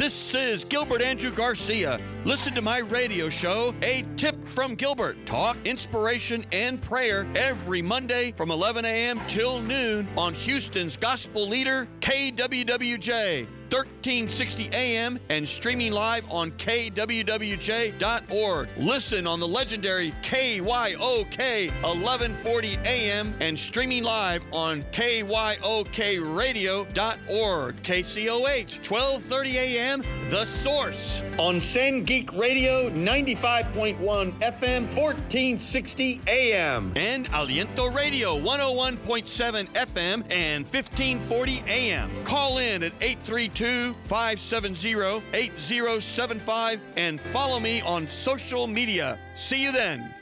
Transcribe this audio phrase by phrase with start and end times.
[0.00, 2.00] This is Gilbert Andrew Garcia.
[2.24, 5.26] Listen to my radio show, A Tip from Gilbert.
[5.26, 9.20] Talk, inspiration, and prayer every Monday from 11 a.m.
[9.28, 13.46] till noon on Houston's gospel leader, KWWJ.
[13.70, 18.68] 1360 AM and streaming live on kwwj.org.
[18.76, 27.82] Listen on the legendary KYOK 1140 AM and streaming live on kyokradio.org.
[27.82, 38.36] KCOH 1230 AM The Source on Sangeet Radio 95.1 FM 1460 AM and Aliento Radio
[38.36, 42.24] 101.7 FM and 1540 AM.
[42.24, 49.18] Call in at 832 570 8075 and follow me on social media.
[49.34, 50.14] See you then.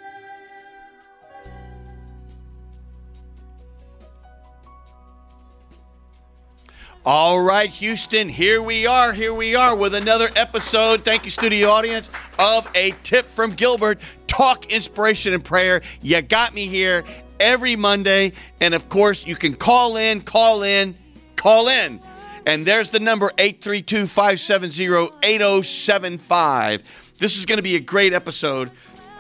[7.05, 9.13] All right, Houston, here we are.
[9.13, 11.05] Here we are with another episode.
[11.05, 15.81] Thank you, studio audience, of A Tip from Gilbert Talk, Inspiration, and Prayer.
[16.03, 17.05] You got me here
[17.41, 18.33] every Monday.
[18.61, 20.97] And of course, you can call in, call in,
[21.37, 22.01] call in.
[22.49, 26.83] And there's the number 832 570 8075.
[27.19, 28.71] This is going to be a great episode.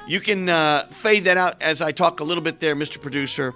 [0.06, 2.98] You can uh, fade that out as I talk a little bit there, Mr.
[2.98, 3.54] Producer.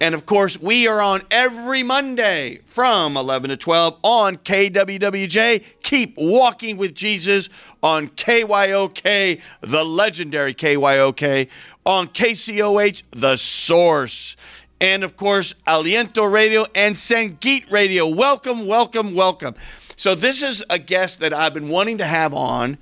[0.00, 5.64] And of course, we are on every Monday from 11 to 12 on KWWJ.
[5.82, 7.48] Keep walking with Jesus
[7.84, 11.48] on KYOK, the legendary KYOK,
[11.86, 14.36] on KCOH, the source.
[14.80, 18.06] And of course, Aliento Radio and Sangeet Radio.
[18.06, 19.54] Welcome, welcome, welcome.
[19.96, 22.78] So, this is a guest that I've been wanting to have on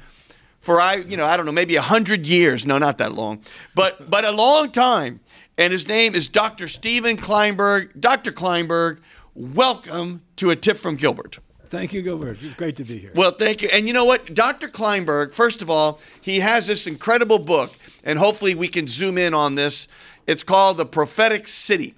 [0.62, 2.64] for I, you know, I don't know, maybe a hundred years.
[2.64, 3.42] No, not that long,
[3.74, 5.20] but but a long time.
[5.58, 6.66] And his name is Dr.
[6.66, 8.00] Stephen Klineberg.
[8.00, 8.32] Dr.
[8.32, 8.98] Klineberg,
[9.34, 11.40] welcome to a tip from Gilbert.
[11.68, 12.38] Thank you, Gilbert.
[12.42, 13.12] It's great to be here.
[13.14, 13.68] Well, thank you.
[13.72, 14.34] And you know what?
[14.34, 14.68] Dr.
[14.68, 19.34] Klineberg, first of all, he has this incredible book, and hopefully we can zoom in
[19.34, 19.88] on this.
[20.26, 21.94] It's called The Prophetic City.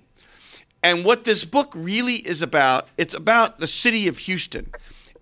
[0.83, 4.71] And what this book really is about, it's about the city of Houston.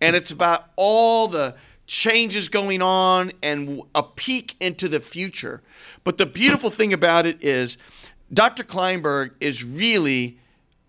[0.01, 1.55] And it's about all the
[1.87, 5.63] changes going on and a peek into the future.
[6.05, 7.79] But the beautiful thing about it is
[8.33, 8.65] Dr.
[8.65, 10.39] Klineberg is really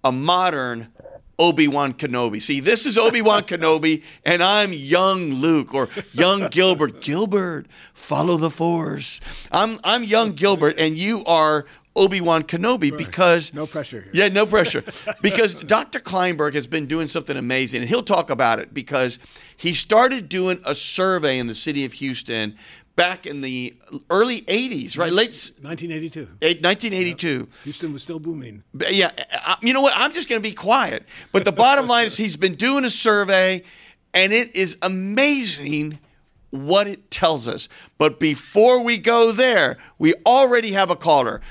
[0.04, 0.93] a modern
[1.40, 2.42] Obi-Wan Kenobi.
[2.42, 7.02] See, this is Obi-Wan Kenobi and I'm young Luke or young Gilbert.
[7.02, 9.20] Gilbert, follow the force.
[9.52, 12.98] I'm I'm young Gilbert and you are Obi-Wan Kenobi right.
[12.98, 14.12] because no pressure here.
[14.14, 14.84] Yeah, no pressure.
[15.22, 16.00] because Dr.
[16.00, 19.20] Klineberg has been doing something amazing and he'll talk about it because
[19.56, 22.56] he started doing a survey in the city of Houston
[22.96, 23.76] back in the
[24.10, 25.12] early 80s, right?
[25.12, 26.20] Late 1982.
[26.20, 27.28] 1982.
[27.28, 27.48] Yep.
[27.64, 28.64] Houston was still booming.
[28.90, 29.12] Yeah,
[29.62, 29.94] you know what?
[29.96, 31.06] I'm just going to be quiet.
[31.32, 33.64] But the bottom line is he's been doing a survey
[34.14, 36.00] and it is amazing
[36.52, 37.68] what it tells us.
[37.98, 41.42] But before we go there, we already have a caller.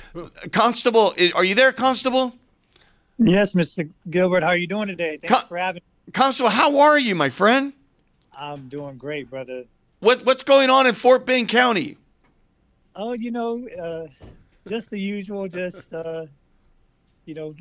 [0.52, 2.36] Constable, are you there, Constable?
[3.18, 3.88] Yes, Mr.
[4.08, 4.42] Gilbert.
[4.42, 5.18] How are you doing today?
[5.20, 6.12] Thanks Con- for having me.
[6.12, 7.72] Constable, how are you, my friend?
[8.36, 9.64] I'm doing great, brother.
[10.02, 11.96] What, what's going on in Fort Bend County?
[12.96, 14.08] Oh, you know, uh,
[14.68, 16.26] just the usual, just, uh,
[17.24, 17.54] you know,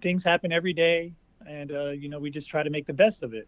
[0.00, 1.12] things happen every day.
[1.46, 3.46] And, uh, you know, we just try to make the best of it.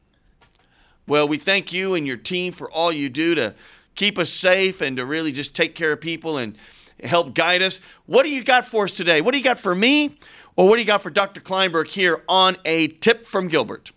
[1.07, 3.55] Well, we thank you and your team for all you do to
[3.95, 6.59] keep us safe and to really just take care of people and
[7.03, 7.81] help guide us.
[8.05, 9.23] What do you got for us today?
[9.23, 10.19] What do you got for me?
[10.55, 11.41] Or what do you got for Dr.
[11.41, 13.93] Klineberg here on a tip from Gilbert?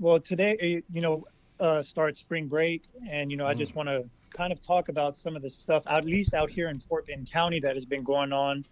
[0.00, 1.24] Well, today, uh, you know,
[1.60, 3.76] uh, starts spring break, and you know, I just mm.
[3.76, 6.80] want to kind of talk about some of the stuff, at least out here in
[6.80, 8.64] Fort Bend County, that has been going on.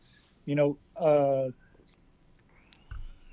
[0.47, 1.49] You know, uh,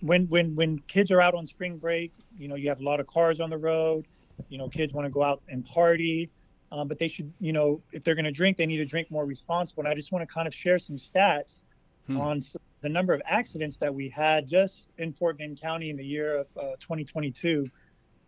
[0.01, 2.99] when when when kids are out on spring break, you know, you have a lot
[2.99, 4.05] of cars on the road.
[4.49, 6.29] You know, kids want to go out and party,
[6.71, 9.09] um, but they should, you know, if they're going to drink, they need to drink
[9.09, 9.83] more responsible.
[9.83, 11.63] And I just want to kind of share some stats
[12.05, 12.19] hmm.
[12.19, 12.41] on
[12.81, 16.39] the number of accidents that we had just in Fort Bend County in the year
[16.39, 17.69] of uh, 2022,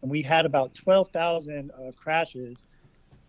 [0.01, 2.65] and we had about 12,000 uh, crashes.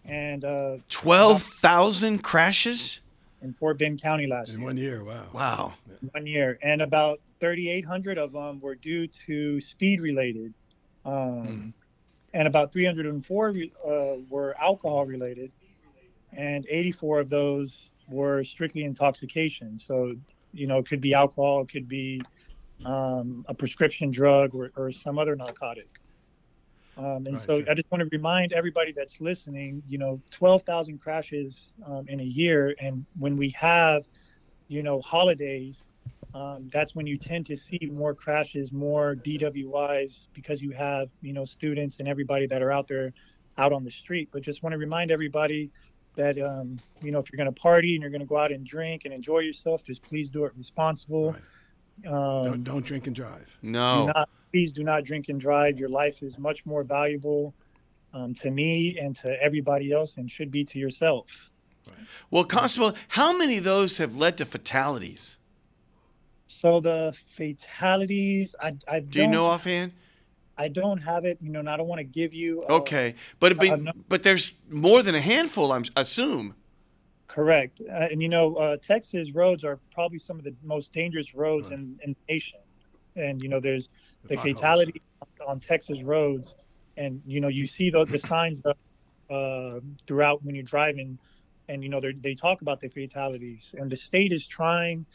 [0.05, 3.01] And uh, 12,000 crashes
[3.43, 4.65] in Fort Bend County last in year.
[4.65, 5.05] one year.
[5.05, 5.27] Wow.
[5.33, 5.75] Wow.
[6.13, 10.55] One year, and about 3,800 of them were due to speed related,
[11.05, 11.73] um, mm.
[12.35, 13.91] and about 304 uh,
[14.29, 15.51] were alcohol related,
[16.33, 19.79] and 84 of those were strictly intoxication.
[19.79, 20.15] So,
[20.53, 22.23] you know, it could be alcohol, it could be
[22.85, 25.89] um, a prescription drug, or, or some other narcotic.
[26.99, 27.71] Um, and right, so sure.
[27.71, 32.25] I just want to remind everybody that's listening, you know, 12,000 crashes um, in a
[32.25, 32.75] year.
[32.81, 34.05] And when we have,
[34.67, 35.91] you know, holidays
[36.35, 41.33] um, that's when you tend to see more crashes, more DWIs because you have you
[41.33, 43.13] know students and everybody that are out there
[43.57, 44.29] out on the street.
[44.33, 45.71] But just want to remind everybody
[46.17, 48.53] that um, you know if you're going to party and you're going to go out
[48.53, 51.33] and drink and enjoy yourself, just please do it responsible.
[51.33, 51.43] Right.
[52.07, 53.59] Um, Don't, don't drink and drive.
[53.61, 54.07] No.
[54.07, 55.79] do not, please do not drink and drive.
[55.79, 57.55] Your life is much more valuable
[58.15, 61.51] um, to me and to everybody else, and should be to yourself.
[62.31, 65.37] Well, Constable, how many of those have led to fatalities?
[66.47, 69.93] So the fatalities, I, I Do you know offhand?
[70.57, 71.39] I don't have it.
[71.41, 72.63] You know, and I don't want to give you.
[72.69, 76.55] uh, Okay, but but, uh, but there's more than a handful, I'm assume.
[77.29, 77.81] Correct.
[77.81, 81.71] Uh, and you know, uh, Texas roads are probably some of the most dangerous roads
[81.71, 81.79] Right.
[81.79, 82.59] in, in the nation.
[83.17, 83.89] And you know, there's
[84.25, 85.01] the, fatality
[85.47, 86.55] on Texas roads,
[86.97, 88.77] and you know, you see the, the signs that,
[89.31, 91.19] uh, throughout when you're driving,
[91.69, 95.07] and you know, they they talk about the fatalities, and the state is trying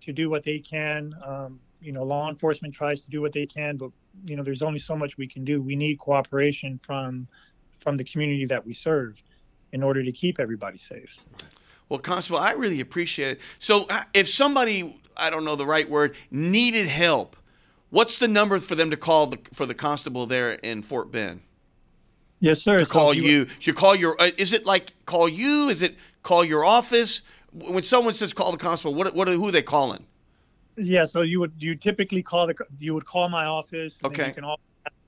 [0.00, 1.14] to do what they can.
[1.24, 3.90] Um, you know, law enforcement tries to do what they can, but
[4.26, 5.62] you know, there's only so much we can do.
[5.62, 7.28] We need cooperation from
[7.80, 9.22] from the community that we serve
[9.72, 11.16] in order to keep everybody safe.
[11.88, 13.40] Well, Constable, I really appreciate it.
[13.58, 17.36] So, uh, if somebody, I don't know the right word, needed help,
[17.90, 21.42] what's the number for them to call the, for the constable there in Fort Bend?
[22.40, 22.78] Yes, sir.
[22.78, 24.20] To So call you, should call your.
[24.20, 25.68] Uh, is it like call you?
[25.68, 27.22] Is it call your office?
[27.52, 30.06] When someone says call the constable, what what who are they calling?
[30.76, 33.98] Yeah, so you would you typically call the you would call my office.
[34.04, 34.28] and Okay.
[34.28, 34.60] You can all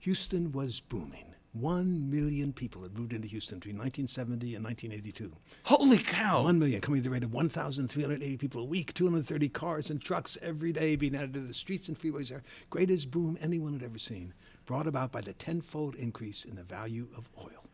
[0.00, 1.36] Houston was booming.
[1.52, 5.32] One million people had moved into Houston between 1970 and 1982.
[5.62, 6.42] Holy cow.
[6.42, 10.36] One million, coming at the rate of 1,380 people a week, 230 cars and trucks
[10.42, 12.42] every day being added to the streets and freeways there.
[12.70, 14.34] Greatest boom anyone had ever seen,
[14.64, 17.65] brought about by the tenfold increase in the value of oil.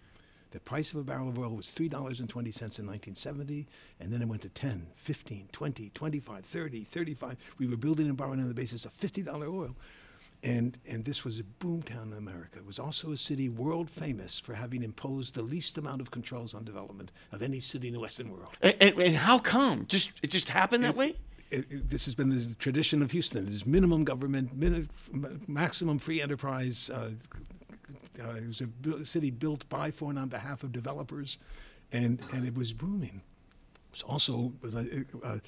[0.52, 3.66] The price of a barrel of oil was $3.20 in 1970,
[3.98, 7.36] and then it went to 10, 15, 20, 25, 30, 35.
[7.58, 9.74] We were building and borrowing on the basis of $50 oil.
[10.44, 12.58] And, and this was a boomtown in America.
[12.58, 16.52] It was also a city world famous for having imposed the least amount of controls
[16.52, 18.48] on development of any city in the Western world.
[18.60, 19.86] And, and, and how come?
[19.86, 21.16] Just it just happened that way?
[21.50, 23.46] It, it- this has been the tradition of Houston.
[23.46, 24.50] It is minimum government,
[25.48, 26.90] maximum free enterprise.
[26.90, 27.10] Uh,
[28.20, 31.38] uh, it was a bu- city built by, for, and on behalf of developers,
[31.92, 33.22] and, and it was booming.
[33.92, 34.52] It was also
[35.24, 35.38] uh,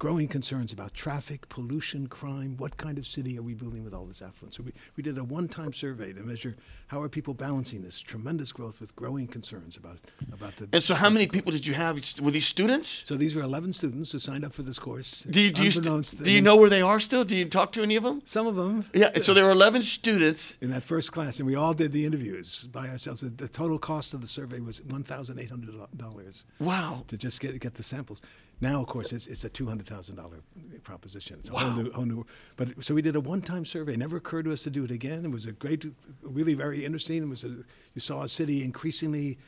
[0.00, 2.56] growing concerns about traffic, pollution, crime.
[2.56, 4.56] What kind of city are we building with all this affluence?
[4.56, 8.50] So we, we did a one-time survey to measure how are people balancing this tremendous
[8.50, 9.98] growth with growing concerns about
[10.32, 10.68] about the.
[10.72, 11.96] And so, how many people did you have?
[12.22, 13.02] Were these students?
[13.04, 15.20] So these were 11 students who signed up for this course.
[15.28, 17.22] Do you, do, you, st- do you know where they are still?
[17.22, 18.22] Do you talk to any of them?
[18.24, 18.86] Some of them.
[18.94, 20.56] Yeah, so there were 11 students.
[20.62, 23.20] in that first class, and we all did the interviews by ourselves.
[23.20, 27.04] The, the total cost of the survey was one thousand eight hundred dollars Wow.
[27.08, 28.22] to just get get the samples.
[28.62, 30.40] Now, of course, it's, it's a two hundred thousand dollar
[30.82, 31.38] proposition.
[31.38, 31.70] It's a Wow.
[31.70, 32.26] whole new, whole new.
[32.56, 33.94] But so we did a one time survey.
[33.94, 35.24] It never occurred to us to do it again.
[35.24, 35.84] It was a great,
[36.22, 37.22] really very interesting.
[37.22, 39.38] It was a, you saw a city increasingly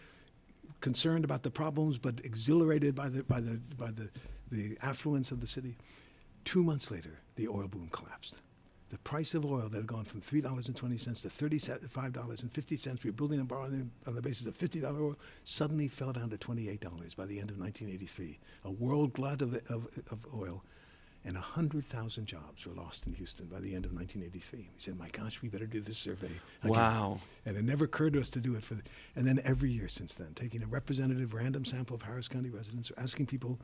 [0.80, 4.10] concerned about the problems, but exhilarated by the by the by the
[4.50, 5.76] the affluence of the city.
[6.44, 8.41] Two months later, the oil boom collapsed.
[8.92, 13.48] The price of oil that had gone from $3.20 to $35.50, we were building and
[13.48, 17.50] borrowing on the basis of $50 oil, suddenly fell down to $28 by the end
[17.50, 18.38] of 1983.
[18.66, 20.62] A world glut of, of, of oil
[21.24, 24.58] and 100,000 jobs were lost in Houston by the end of 1983.
[24.58, 26.30] We said, my gosh, we better do this survey.
[26.62, 26.76] Again.
[26.76, 27.20] Wow.
[27.46, 28.82] And it never occurred to us to do it for, the,
[29.16, 32.92] and then every year since then, taking a representative random sample of Harris County residents,
[32.98, 33.58] asking people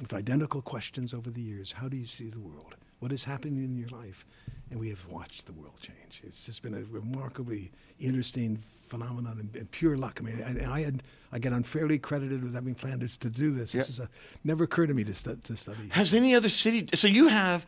[0.00, 2.76] with identical questions over the years, how do you see the world?
[3.00, 4.24] What is happening in your life?
[4.70, 6.22] And we have watched the world change.
[6.24, 8.58] It's just been a remarkably interesting
[8.88, 10.20] phenomenon and, and pure luck.
[10.20, 13.74] I mean, I, I, had I get unfairly credited with having planned to do this.
[13.74, 13.82] Yeah.
[13.82, 14.08] This is a,
[14.44, 15.88] never occurred to me to, stu- to study.
[15.90, 16.88] Has any other city?
[16.94, 17.66] So you have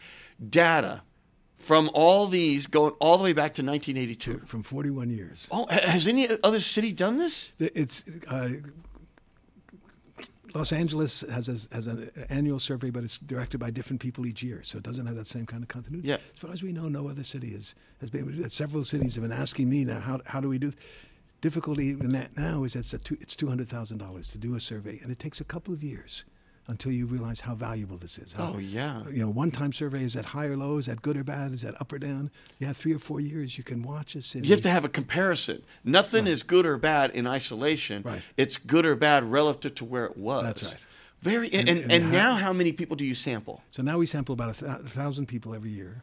[0.48, 1.02] data
[1.58, 4.46] from all these going all the way back to 1982.
[4.46, 5.46] from 41 years.
[5.50, 7.52] Oh, has any other city done this?
[7.58, 8.48] It's uh,
[10.54, 14.42] Los Angeles has a, has an annual survey, but it's directed by different people each
[14.42, 16.08] year, so it doesn't have that same kind of continuity.
[16.08, 16.18] Yeah.
[16.34, 18.48] As far as we know, no other city has, has been.
[18.50, 20.72] Several cities have been asking me now, how, how do we do?
[21.40, 24.98] Difficulty in that now is that it's two hundred thousand dollars to do a survey,
[25.02, 26.24] and it takes a couple of years
[26.70, 28.32] until you realize how valuable this is.
[28.32, 29.02] How, Oh, yeah.
[29.10, 30.78] You know, one-time survey is that high or low?
[30.78, 31.52] Is that good or bad?
[31.52, 32.30] Is that up or down?
[32.58, 33.58] You have three or four years.
[33.58, 34.46] You can watch a city.
[34.48, 35.62] You have to have a comparison.
[35.84, 38.02] Nothing is good or bad in isolation.
[38.02, 38.22] Right.
[38.36, 40.44] It's good or bad relative to where it was.
[40.44, 40.76] That's right.
[41.22, 43.62] Very and, and, And- and, now how- how many people do you sample?
[43.72, 46.02] So now we sample about a, th- a thousand people every year,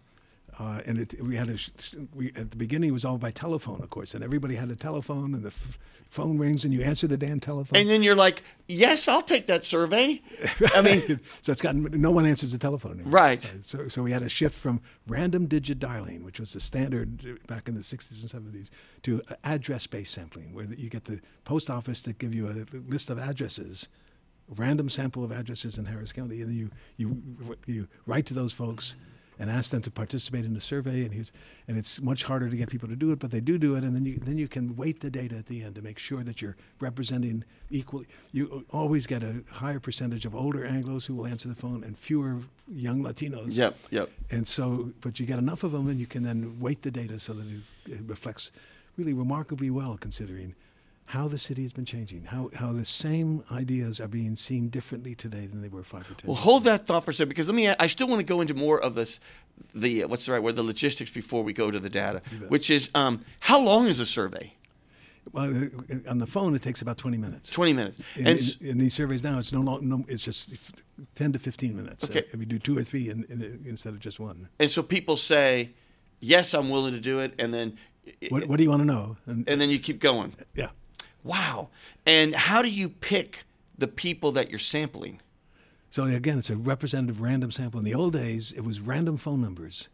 [0.59, 1.57] uh, and it, we had a
[2.15, 4.75] we at the beginning it was all by telephone, of course, and everybody had a
[4.75, 5.77] telephone, and the f-
[6.09, 7.79] phone rings, and you answer the damn telephone.
[7.79, 10.21] And then you're like, yes, I'll take that survey.
[10.73, 13.11] I mean, so it's gotten no one answers the telephone anymore.
[13.11, 13.53] Right.
[13.61, 17.67] So so we had a shift from random digit dialing, which was the standard back
[17.67, 18.71] in the 60s and 70s,
[19.03, 23.09] to address based sampling, where you get the post office to give you a list
[23.09, 23.87] of addresses
[24.55, 28.53] random sample of addresses in Harris County, and then you you you write to those
[28.53, 28.95] folks
[29.39, 31.05] and ask them to participate in the survey.
[31.05, 31.31] And
[31.67, 33.83] and it's much harder to get people to do it, but they do do it,
[33.83, 36.23] and then you then you can weight the data at the end to make sure
[36.23, 38.07] that you're representing equally.
[38.31, 41.97] You always get a higher percentage of older Anglo's who will answer the phone and
[41.97, 42.41] fewer
[42.71, 43.55] young Latinos.
[43.55, 44.09] yep, yep.
[44.29, 47.19] And so, but you get enough of them, and you can then weight the data
[47.19, 48.51] so that it, it reflects
[48.97, 50.55] really remarkably well, considering
[51.11, 55.15] how the city has been changing, how, how the same ideas are being seen differently
[55.15, 56.27] today than they were five or ten.
[56.27, 57.69] Well, hold that thought for a second because let me.
[57.69, 59.19] I still want to go into more of this,
[59.73, 62.89] the what's the right word, the logistics before we go to the data, which is
[62.93, 64.53] um, how long is a survey?
[65.33, 67.51] Well, uh, on the phone, it takes about 20 minutes.
[67.51, 67.99] Twenty minutes.
[68.15, 70.55] In, and in, in these surveys now, it's no longer, no, it's just
[71.15, 72.05] 10 to 15 minutes.
[72.05, 72.23] Okay.
[72.33, 74.47] Uh, we do two or three in, in, instead of just one.
[74.57, 75.71] and so people say,
[76.21, 77.77] yes, I'm willing to do it, and then
[78.29, 79.17] What, what do you want to know?
[79.25, 80.33] And, and then you keep going.
[80.55, 80.69] yeah.
[81.27, 81.69] Wow.
[82.05, 83.43] And how do you pick
[83.77, 85.21] the people that you're sampling?
[85.89, 87.79] So again, it's a representative random sample.
[87.79, 89.87] In the old days, it was random phone numbers,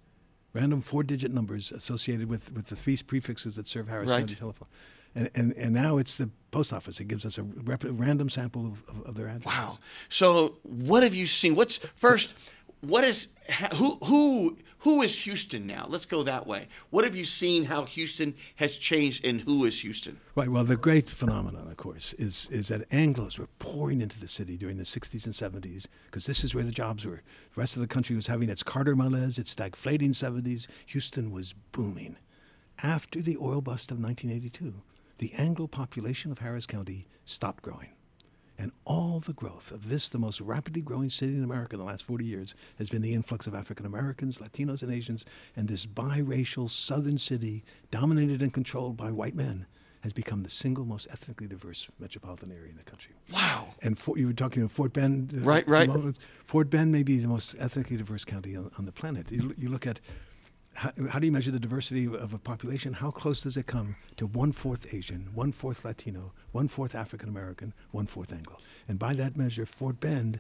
[0.54, 4.20] random four-digit numbers associated with, with the three prefixes that serve Harris Right.
[4.20, 4.68] County telephone.
[5.16, 7.00] And, and, and now it's the post office.
[7.00, 9.46] It gives us a rep- random sample of, of, of their addresses.
[9.46, 9.78] Wow.
[10.10, 11.56] So what have you seen?
[11.56, 12.34] What's first?
[12.84, 13.30] What is
[13.76, 15.86] who who who is Houston now?
[15.88, 16.68] Let's go that way.
[16.90, 17.64] What have you seen?
[17.64, 20.20] How Houston has changed, and who is Houston?
[20.36, 20.50] Right.
[20.50, 24.58] Well, the great phenomenon, of course, is is that Anglo's were pouring into the city
[24.58, 27.24] during the 60s and 70s because this is where the jobs were.
[27.56, 30.68] The rest of the country was having its Carter malaise, its stagflating 70s.
[30.88, 32.18] Houston was booming.
[32.82, 34.74] After the oil bust of 1982,
[35.20, 37.92] the Anglo population of Harris County stopped growing.
[38.58, 41.86] And all the growth of this, the most rapidly growing city in America in the
[41.86, 45.26] last 40 years, has been the influx of African Americans, Latinos, and Asians.
[45.56, 49.66] And this biracial southern city, dominated and controlled by white men,
[50.02, 53.14] has become the single most ethnically diverse metropolitan area in the country.
[53.32, 53.70] Wow.
[53.82, 55.34] And Fort, you were talking about Fort Bend.
[55.34, 55.90] uh, Right, right.
[56.44, 59.32] Fort Bend may be the most ethnically diverse county on, on the planet.
[59.32, 60.02] You, you look at
[60.74, 62.94] how, how do you measure the diversity of, a population?
[62.94, 67.30] How close does it come to one fourth Asian, one fourth Latino, one fourth African
[67.30, 68.58] American, one fourth Anglo?
[68.88, 70.40] And by that measure, Fort Bend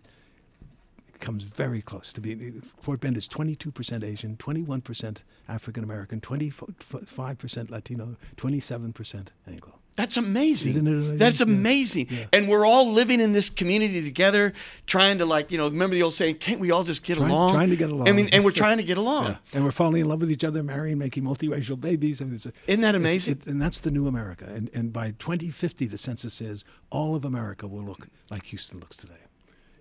[1.19, 2.61] comes very close to being.
[2.79, 9.73] Fort Bend is 22% Asian, 21% African American, 25% Latino, 27% Anglo.
[9.95, 10.69] That's amazing.
[10.71, 11.17] Isn't it amazing?
[11.17, 12.07] That's amazing.
[12.09, 12.25] Yeah.
[12.33, 14.53] And we're all living in this community together,
[14.87, 17.29] trying to like, you know, remember the old saying, can't we all just get Trying-
[17.29, 17.53] along?
[17.53, 18.07] trying to get along.
[18.09, 19.25] I mean, and we're trying to get along.
[19.27, 19.37] Yeah.
[19.53, 22.21] And we're falling in love with each other, marrying, making multiracial babies.
[22.21, 23.35] I mean, it's a, Isn't that amazing?
[23.41, 24.45] it- and that's the new America.
[24.45, 28.97] And, and by 2050, the census says all of America will look like Houston looks
[28.97, 29.13] today.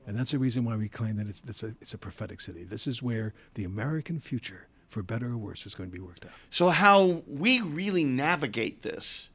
[0.07, 2.65] And that's the reason why we claim that it's, it's, a, it's a prophetic city.
[2.65, 6.27] This is where the American future, for better or worse, is going to be worked
[6.27, 6.33] out.
[6.51, 9.29] So how we really navigate this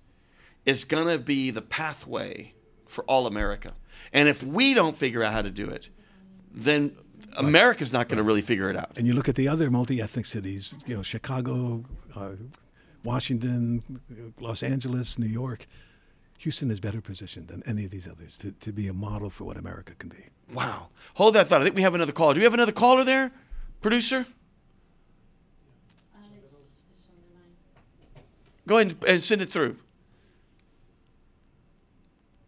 [0.68, 2.54] is going to be the pathway
[2.86, 3.72] for all America.
[4.14, 5.90] And if we don't figure out how to do it,
[6.54, 6.96] then
[7.38, 8.92] America's not going to really figure it out.
[8.98, 12.32] And you look at the other multi-ethnic cities, you know, Chicago, uh,
[13.04, 13.82] Washington,
[14.40, 15.66] Los Angeles, New York.
[16.40, 19.46] Houston is better positioned than any of these others to, to be a model for
[19.46, 20.26] what America can be.
[20.54, 20.90] Wow.
[21.16, 21.62] Hold that thought.
[21.62, 22.34] I think we have another caller.
[22.34, 23.32] Do we have another caller there,
[23.82, 24.28] producer?
[28.68, 29.78] Go ahead and send it through.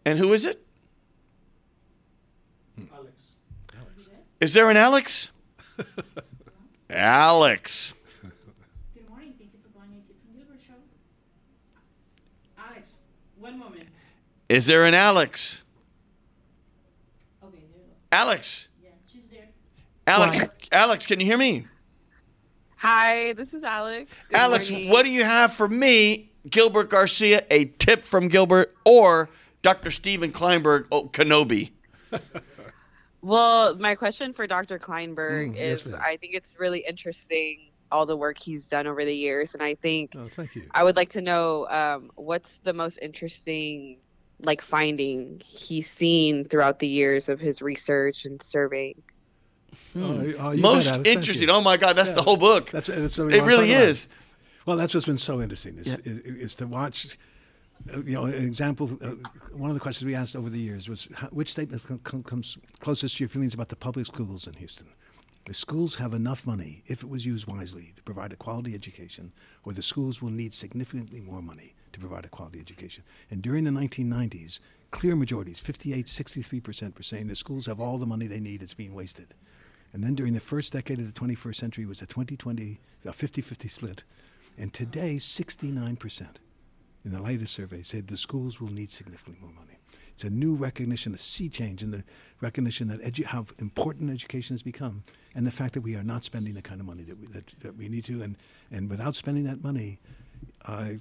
[0.09, 0.65] And who is it?
[2.91, 3.35] Alex.
[3.77, 4.09] Alex.
[4.41, 5.29] Is there an Alex?
[6.89, 7.93] Alex.
[8.95, 9.35] Good morning.
[9.37, 10.73] Thank you for calling me from Gilbert Show.
[12.57, 12.93] Alex,
[13.37, 13.83] one moment.
[14.49, 15.61] Is there an Alex?
[17.43, 17.93] Okay, there you go.
[18.11, 18.67] Alex.
[18.83, 19.49] Yeah, she's there.
[20.07, 20.39] Alex.
[20.39, 20.69] What?
[20.71, 21.67] Alex, can you hear me?
[22.77, 24.11] Hi, this is Alex.
[24.29, 24.89] Good Alex, morning.
[24.89, 29.29] what do you have for me, Gilbert Garcia, a tip from Gilbert, or
[29.61, 29.91] Dr.
[29.91, 31.71] Stephen Klineberg, oh, Kenobi?
[33.21, 34.79] Well, my question for Dr.
[34.79, 35.99] Klineberg Mm, is ma'am.
[36.01, 39.53] I think it's really interesting all the work he's done over the years.
[39.53, 40.63] And I think Oh, thank you.
[40.71, 43.97] I would like to know um, what's the most interesting
[44.41, 49.01] like finding he's seen throughout the years of his research and surveying.
[49.97, 51.49] Oh, oh, Most interesting.
[51.49, 52.15] Oh my God, that's Yeah.
[52.15, 52.69] the whole book.
[52.71, 53.89] That's, that's it really talk about.
[53.89, 54.07] is.
[54.65, 55.97] Well, that's what's been so interesting is, Yeah.
[56.05, 57.17] is, is to watch.
[57.93, 58.97] Uh, you know, an example.
[59.01, 59.15] Uh,
[59.53, 62.23] one of the questions we asked over the years was, how, which statement com- com-
[62.23, 64.87] comes closest to your feelings about the public schools in Houston?
[65.45, 69.31] The schools have enough money, if it was used wisely, to provide a quality education,
[69.63, 73.03] or the schools will need significantly more money to provide a quality education.
[73.31, 74.59] And during the 1990s,
[74.91, 78.73] clear majorities, 58, 63%, were saying the schools have all the money they need, it's
[78.73, 79.33] being wasted.
[79.91, 83.71] And then during the first decade of the 21st century was a 20-20, a 50-50
[83.71, 84.03] split.
[84.57, 86.27] And today, 69%
[87.05, 89.79] in the latest survey said the schools will need significantly more money.
[90.13, 92.03] It's a new recognition, a sea change in the
[92.41, 95.03] recognition that edu- how important education has become,
[95.33, 97.47] and the fact that we are not spending the kind of money that we, that,
[97.61, 98.21] that we need to.
[98.21, 98.35] And,
[98.69, 99.99] and without spending that money,
[100.65, 100.95] uh,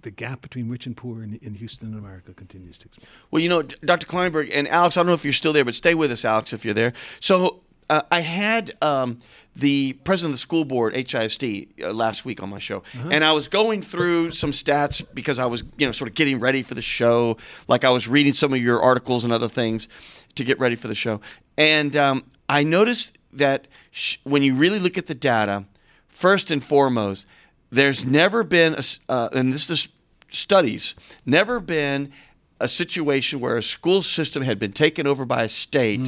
[0.00, 3.06] the gap between rich and poor in, in Houston and America continues to expand.
[3.30, 4.06] Well, you know, Dr.
[4.06, 6.52] Klineberg and Alex, I don't know if you're still there, but stay with us, Alex,
[6.52, 6.92] if you're there.
[7.20, 7.61] So
[7.92, 9.18] uh, I had um,
[9.54, 13.32] the president of the school board, HISD, uh, last week on my show, and I
[13.32, 16.74] was going through some stats because I was, you know, sort of getting ready for
[16.74, 17.36] the show.
[17.68, 19.88] Like I was reading some of your articles and other things
[20.36, 21.20] to get ready for the show,
[21.58, 25.66] and um, I noticed that sh- when you really look at the data,
[26.08, 27.26] first and foremost,
[27.70, 29.88] there's never been a, uh, and this is
[30.30, 30.94] studies,
[31.26, 32.10] never been
[32.58, 36.00] a situation where a school system had been taken over by a state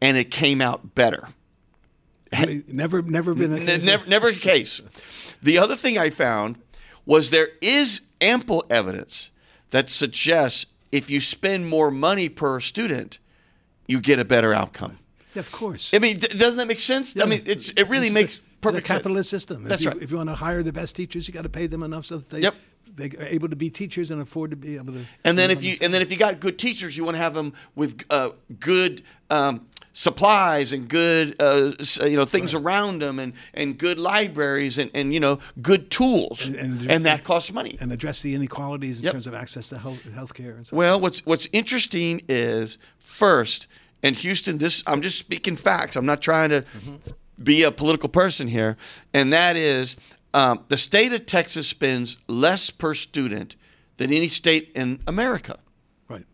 [0.00, 1.28] and it came out better.
[2.32, 4.80] Never, never been a case never, never a case.
[5.42, 6.56] The other thing I found
[7.04, 9.30] was there is ample evidence
[9.70, 13.18] that suggests if you spend more money per student,
[13.86, 14.98] you get a better outcome.
[15.34, 15.90] Yeah, of course.
[15.94, 17.18] I mean, d- doesn't that make sense?
[17.18, 19.42] I mean, it's, it really is makes a, this is perfect a capitalist sense.
[19.42, 19.64] system.
[19.64, 20.02] That's if you, right.
[20.02, 22.18] If you want to hire the best teachers, you got to pay them enough so
[22.18, 22.54] that they Yep.
[22.94, 25.04] they are able to be teachers and afford to be able to.
[25.24, 27.32] And then if you and then if you got good teachers, you want to have
[27.34, 31.72] them with uh, good um, supplies and good uh,
[32.04, 36.46] you know things around them and, and good libraries and, and you know good tools
[36.46, 37.76] And- and, and- that costs money.
[37.80, 39.12] and address the inequalities in Yep.
[39.12, 40.76] terms of access to health care and so.
[40.76, 43.66] Well, what's what's interesting is first
[44.02, 44.58] in Houston.
[44.58, 45.94] This I'm just speaking facts.
[45.96, 46.64] I'm not trying to
[47.42, 48.76] be a political person here,
[49.12, 49.96] and that is
[50.34, 53.56] um, the state of Texas spends less per student
[53.98, 55.58] than any state in America.
[56.08, 56.24] right.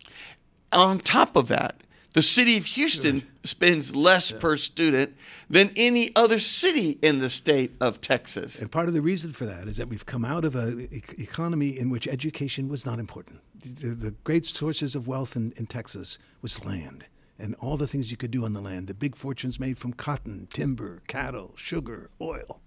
[0.71, 1.75] On top of that,
[2.13, 5.15] the city of Houston spends less per student
[5.49, 8.59] than any other city in the state of Texas.
[8.59, 11.01] And part of the reason for that is that we've come out of an e-
[11.21, 13.41] economy in which education was not important.
[13.63, 17.05] The, the great sources of wealth in, in Texas was land
[17.37, 18.87] and all the things you could do on the land.
[18.87, 22.59] The big fortunes made from cotton, timber, cattle, sugar, oil.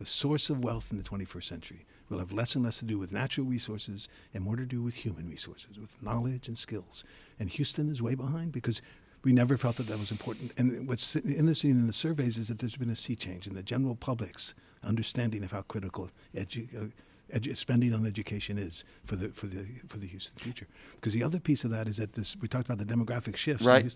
[0.00, 2.98] The source of wealth in the 21st century will have less and less to do
[2.98, 7.04] with natural resources and more to do with human resources, with knowledge and skills.
[7.38, 8.80] And Houston is way behind because
[9.22, 10.52] we never felt that that was important.
[10.56, 13.62] And what's interesting in the surveys is that there's been a sea change in the
[13.62, 19.28] general public's understanding of how critical edu- uh, edu- spending on education is for the
[19.28, 20.66] for the for the Houston future.
[20.94, 23.66] Because the other piece of that is that this we talked about the demographic shifts.
[23.66, 23.94] Right.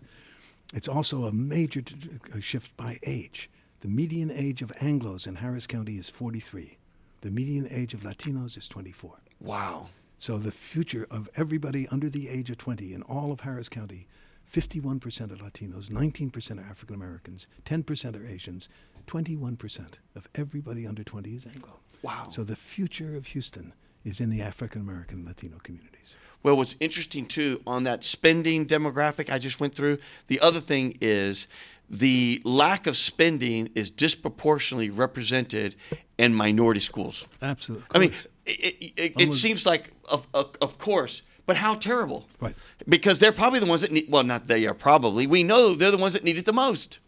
[0.74, 1.96] It's also a major t-
[2.34, 3.48] uh, shift by age.
[3.84, 6.78] The median age of Anglos in Harris County is 43.
[7.20, 9.20] The median age of Latinos is 24.
[9.40, 9.88] Wow.
[10.16, 14.08] So the future of everybody under the age of 20 in all of Harris County,
[14.50, 18.70] 51% are Latinos, 19% are African Americans, 10% are Asians,
[19.06, 21.74] 21% of everybody under 20 is Anglo.
[22.00, 22.28] Wow.
[22.30, 26.16] So the future of Houston is in the African American Latino communities.
[26.42, 30.98] Well, what's interesting too on that spending demographic I just went through, the other thing
[31.00, 31.48] is
[31.88, 35.76] the lack of spending is disproportionately represented
[36.18, 37.26] in minority schools.
[37.42, 37.86] Absolutely.
[37.90, 38.12] I mean,
[38.46, 42.26] it, it, it, seems like, of, of, of course, but how terrible.
[42.40, 42.54] Right.
[42.88, 45.90] Because they're probably the ones that need, well, not they are probably, we know they're
[45.90, 46.98] the ones that need it the most.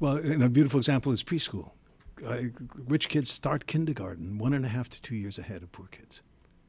[0.00, 1.70] Well, and a beautiful example is preschool.
[2.24, 2.36] Uh,
[2.74, 6.22] rich kids start kindergarten one and a half to two years ahead of poor kids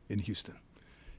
[0.10, 0.55] in Houston,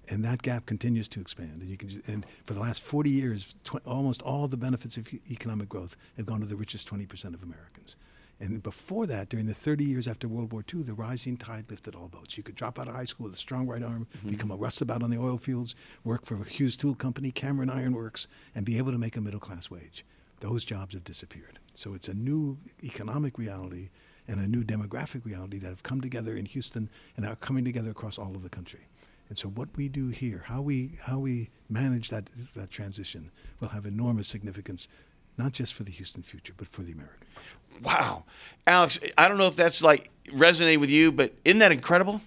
[0.09, 1.61] and that gap continues to expand.
[1.61, 4.97] And you can, just, and for the last 40 years, tw- almost all the benefits
[4.97, 7.97] of economic growth have gone to the richest 20% of Americans.
[8.39, 11.95] And before that, during the 30 years after World War II, the rising tide lifted
[11.95, 12.37] all boats.
[12.37, 14.31] You could drop out of high school with a strong right arm, mm-hmm.
[14.31, 17.95] become a rustabout on the oil fields, work for a Hughes Tool Company, Cameron Iron
[17.95, 20.05] Works, and be able to make a middle class wage.
[20.41, 21.59] Those jobs have disappeared.
[21.73, 23.89] So it's a new economic reality
[24.29, 27.91] and a new demographic reality that have come together in Houston and are coming together
[27.91, 28.81] across all of the country.
[29.29, 33.69] And so what we do here, how we how we manage that that transition, will
[33.69, 34.89] have enormous significance,
[35.37, 37.85] not just for the Houston future, but for the American future.
[37.85, 38.25] Wow.
[38.67, 42.21] Alex, I don't know if that's like resonating with you, but isn't that incredible?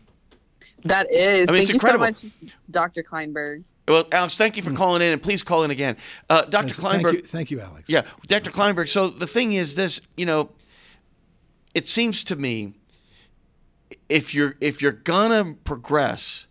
[0.84, 1.48] That is.
[1.50, 2.08] I mean, it's incredible.
[2.08, 3.04] you so much, Dr.
[3.04, 3.64] Klineberg.
[3.88, 5.98] Well, Alex, thank you for calling in, and please call in again.
[6.30, 6.68] Uh, Dr.
[6.68, 7.02] Yes, Klineberg.
[7.02, 7.90] Thank you, thank you, Alex.
[7.90, 8.52] Yeah, Dr.
[8.52, 8.88] Klineberg.
[8.88, 10.52] So the thing is this, you know,
[11.74, 12.76] it seems to me
[14.08, 16.46] if you're if you're gonna progress,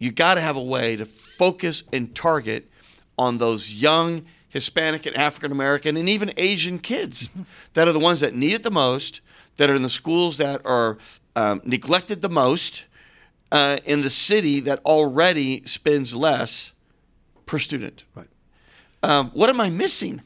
[0.00, 2.68] you got to have a way to focus and target
[3.16, 7.28] on those young Hispanic and African American and even Asian kids
[7.74, 9.20] that are the ones that need it the most,
[9.58, 10.98] that are in the schools that are
[11.36, 12.84] um, neglected the most,
[13.52, 16.72] uh, in the city that already spends less
[17.46, 18.04] per student.
[18.14, 18.28] Right.
[19.02, 20.22] Um, what am I missing?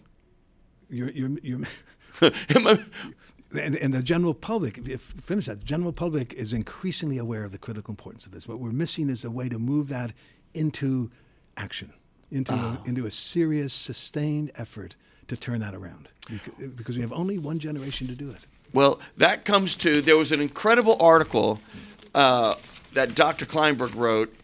[0.89, 1.61] You're, you're, you're,
[2.55, 2.85] Am I-
[3.55, 7.45] and, and the general public, if, if finish that, the general public is increasingly aware
[7.45, 8.49] of the critical importance of this.
[8.49, 10.13] What we're missing is a way to move that
[10.53, 11.11] into
[11.57, 11.93] action,
[12.31, 14.97] into, a, into a serious, sustained effort
[15.29, 16.09] to turn that around.
[16.29, 18.41] Because, because we have only one generation to do it.
[18.73, 21.61] Well, that comes to there was an incredible article
[22.15, 22.55] uh,
[22.93, 23.47] that Dr.
[23.47, 24.35] Klineberg wrote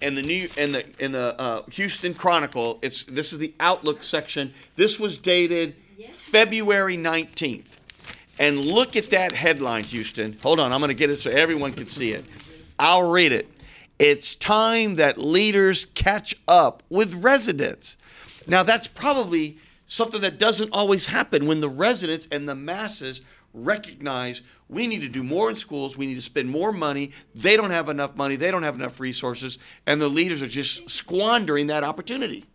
[0.00, 2.78] in the new in the in the uh, Houston Chronicle.
[2.82, 4.52] It's this is the Outlook section.
[4.76, 5.76] This was dated
[6.10, 7.78] February nineteenth,
[8.40, 10.36] and look at that headline, Houston.
[10.42, 12.24] Hold on, I'm going to get it so everyone can see it.
[12.78, 13.46] I'll read it.
[13.98, 17.98] It's time that leaders catch up with residents.
[18.46, 23.20] Now, that's probably something that doesn't always happen when the residents and the masses
[23.52, 27.10] recognize we need to do more in schools, we need to spend more money.
[27.34, 30.88] They don't have enough money, they don't have enough resources, and the leaders are just
[30.88, 32.46] squandering that opportunity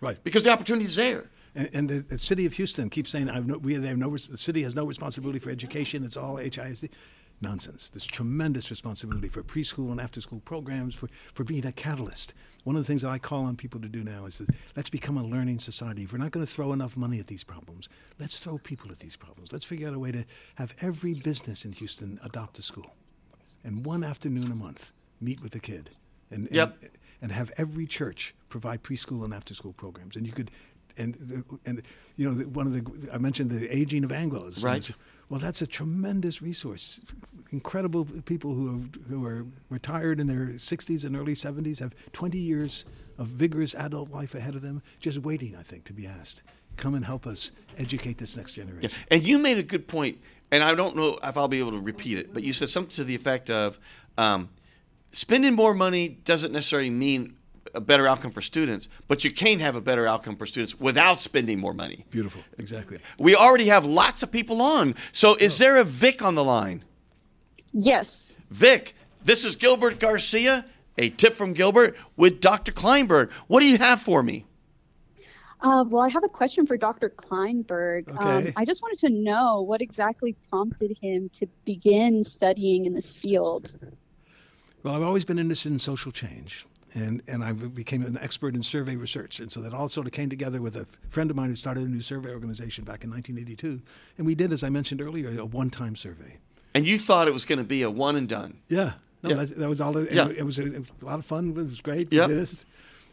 [0.00, 0.22] Right.
[0.22, 1.30] because the opportunity is there.
[1.56, 4.16] And, and the, the city of Houston keeps saying, I've no, we they have no,
[4.16, 6.04] the city has no responsibility for education.
[6.04, 6.90] It's all HISD.
[7.38, 7.90] Nonsense.
[7.90, 12.32] There's tremendous responsibility for preschool and after school programs, for, for being a catalyst.
[12.64, 14.88] One of the things that I call on people to do now is that let's
[14.88, 16.04] become a learning society.
[16.04, 19.00] If we're not going to throw enough money at these problems, let's throw people at
[19.00, 19.52] these problems.
[19.52, 22.94] Let's figure out a way to have every business in Houston adopt a school.
[23.62, 24.90] And one afternoon a month,
[25.20, 25.90] meet with a kid.
[26.30, 26.78] And, and, Yep.
[27.20, 30.16] and have every church provide preschool and after school programs.
[30.16, 30.50] And you could,
[30.98, 31.82] and and
[32.16, 34.64] you know one of the I mentioned the aging of Anglos.
[34.64, 34.90] Right.
[35.28, 37.00] Well, that's a tremendous resource.
[37.50, 42.38] Incredible people who have, who are retired in their 60s and early 70s have 20
[42.38, 42.84] years
[43.18, 46.42] of vigorous adult life ahead of them, just waiting, I think, to be asked.
[46.76, 48.92] Come and help us educate this next generation.
[49.10, 50.18] And you made a good point,
[50.52, 52.90] and I don't know if I'll be able to repeat it, but you said something
[52.90, 53.80] to the effect of
[54.16, 54.50] um,
[55.10, 57.36] spending more money doesn't necessarily mean
[57.76, 61.20] a better outcome for students, but you can have a better outcome for students without
[61.20, 62.04] spending more money.
[62.10, 62.42] Beautiful.
[62.58, 62.98] Exactly.
[63.18, 64.94] We already have lots of people on.
[65.12, 66.84] So is there a Vic on the line?
[67.72, 68.34] Yes.
[68.50, 70.64] Vic, this is Gilbert Garcia,
[70.96, 72.72] a tip from Gilbert with Dr.
[72.72, 73.30] Klineberg.
[73.46, 74.46] What do you have for me?
[75.60, 77.10] Uh, well, I have a question for Dr.
[77.10, 78.08] Klineberg.
[78.18, 78.52] Um, Okay.
[78.56, 83.74] I just wanted to know what exactly prompted him to begin studying in this field.
[84.82, 88.62] Well, I've always been interested in social change, and and I became an expert in
[88.62, 91.50] survey research, and so that all sort of came together with a friend of mine
[91.50, 93.82] who started a new survey organization back in 1982,
[94.18, 96.38] and we did, as I mentioned earlier, a one-time survey.
[96.74, 98.58] And you thought it was going to be a one and done.
[98.68, 99.36] Yeah, no, Yeah.
[99.36, 99.96] That, that was all.
[99.96, 100.28] It, Yeah.
[100.28, 101.50] it was a, a lot of fun.
[101.50, 102.10] It was great.
[102.10, 102.16] We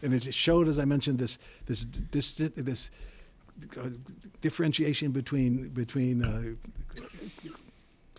[0.02, 2.92] and it showed, as I mentioned, this this this this
[3.78, 3.90] uh,
[4.42, 6.24] differentiation between between.
[6.24, 7.50] Uh,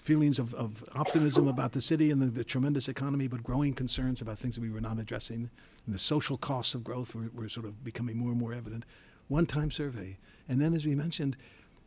[0.05, 4.21] feelings of, of optimism about the city and the, the tremendous economy, but growing concerns
[4.21, 5.49] about things that we were not addressing.
[5.87, 8.85] And the social costs of growth were, were sort of becoming more and more evident.
[9.29, 10.19] One time survey.
[10.47, 11.38] And then, as we mentioned,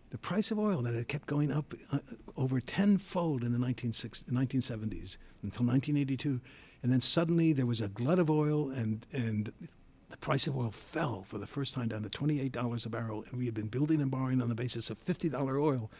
[0.09, 1.99] the price of oil that had kept going up uh,
[2.35, 6.41] over tenfold in the 1960 1970s until 1982.
[6.81, 9.53] And then suddenly there was a glut of oil, and, and
[10.09, 13.37] the price of oil fell for the first time down to $28 a barrel, and
[13.37, 15.91] we had been building and borrowing on the basis of $50 oil,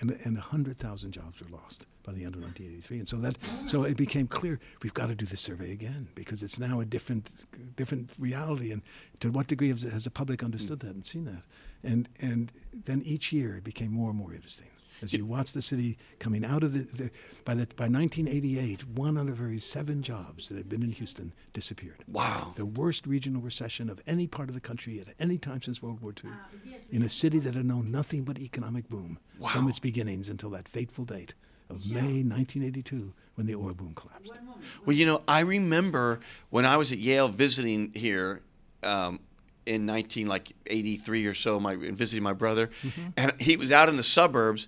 [0.00, 2.98] and, and 100,000 jobs were lost by the end of 1983.
[2.98, 3.36] And so that,
[3.66, 6.84] so it became clear we've got to do the survey again because it's now a
[6.84, 7.44] different,
[7.76, 8.72] different reality.
[8.72, 8.82] And
[9.20, 11.42] to what degree has, has the public understood that and seen that?
[11.82, 14.69] And and then each year it became more and more interesting.
[15.02, 17.10] As you watch the city coming out of the, the
[17.44, 21.32] by the by 1988, one out of every seven jobs that had been in Houston
[21.52, 22.04] disappeared.
[22.06, 22.52] Wow.
[22.56, 26.00] The worst regional recession of any part of the country at any time since World
[26.00, 26.34] War II, Uh,
[26.64, 29.18] yes, in a city that had known nothing but economic boom
[29.52, 31.34] from its beginnings until that fateful date
[31.70, 34.34] of May 1982 when the oil boom collapsed.
[34.36, 34.64] One moment.
[34.84, 38.42] Well, you know, I remember when I was at Yale visiting here
[38.82, 39.20] um,
[39.66, 42.70] in 19 like 83 or so, my visiting my brother,
[43.16, 44.66] and he was out in the suburbs,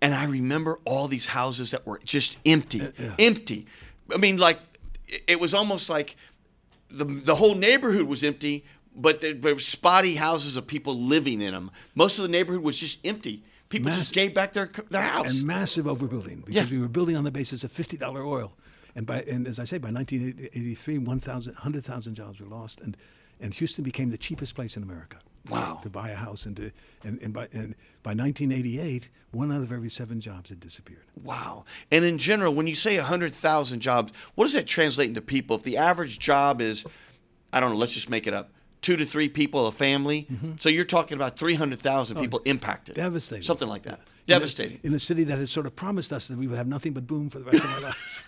[0.00, 2.82] and I remember all these houses that were just empty,
[3.18, 3.66] empty.
[4.12, 4.58] I mean, like
[5.08, 6.16] it- it was almost like
[6.90, 11.40] the the whole neighborhood was empty, but there there were spotty houses of people living
[11.42, 11.70] in them.
[11.94, 13.42] Most of the neighborhood was just empty.
[13.68, 15.38] People Mass- just gave back their their house.
[15.38, 16.66] and massive overbuilding because Yeah.
[16.70, 18.56] we were building on the basis of fifty dollar oil,
[18.94, 22.96] and by and as I say, by 1983, 1,000 100,000 jobs were lost, and
[23.40, 25.18] and Houston became the cheapest place in America.
[25.48, 25.80] Wow.
[25.82, 26.70] To buy a house and to
[27.04, 31.04] and, and by and by 1988, one out of every seven jobs had disappeared.
[31.22, 31.64] Wow.
[31.90, 35.56] And in general, when you say 100,000 jobs, what does that translate into people?
[35.56, 36.84] If the average job is,
[37.52, 40.26] I don't know, let's just make it up, two to three people, a family.
[40.32, 40.52] Mm-hmm.
[40.60, 42.94] So you're talking about 300,000 people impacted.
[42.94, 43.42] Devastating.
[43.42, 44.00] Something like that.
[44.28, 44.78] In a- Devastating.
[44.82, 47.06] in a city that had sort of promised us that we would have nothing but
[47.06, 48.24] boom for the rest of our lives.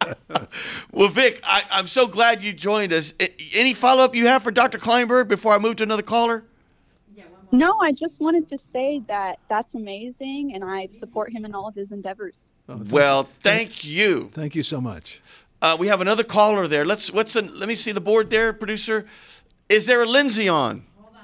[0.92, 3.12] Well, Vic, I, I'm so glad you joined us.
[3.54, 4.78] Any follow up you have for Dr.
[4.78, 6.42] Klineberg before I move to another caller?
[7.14, 7.52] Yeah, one moment.
[7.52, 11.68] No, I just wanted to say that that's amazing, and I support him in all
[11.68, 12.48] of his endeavors.
[12.68, 14.30] Oh, thank- Well, thank you.
[14.32, 15.20] thank you so much.
[15.60, 16.84] Uh, we have another caller there.
[16.86, 19.04] Let's what's a, let me see the board there, producer.
[19.68, 20.84] Is there a Lindsay on?
[20.98, 21.14] Hold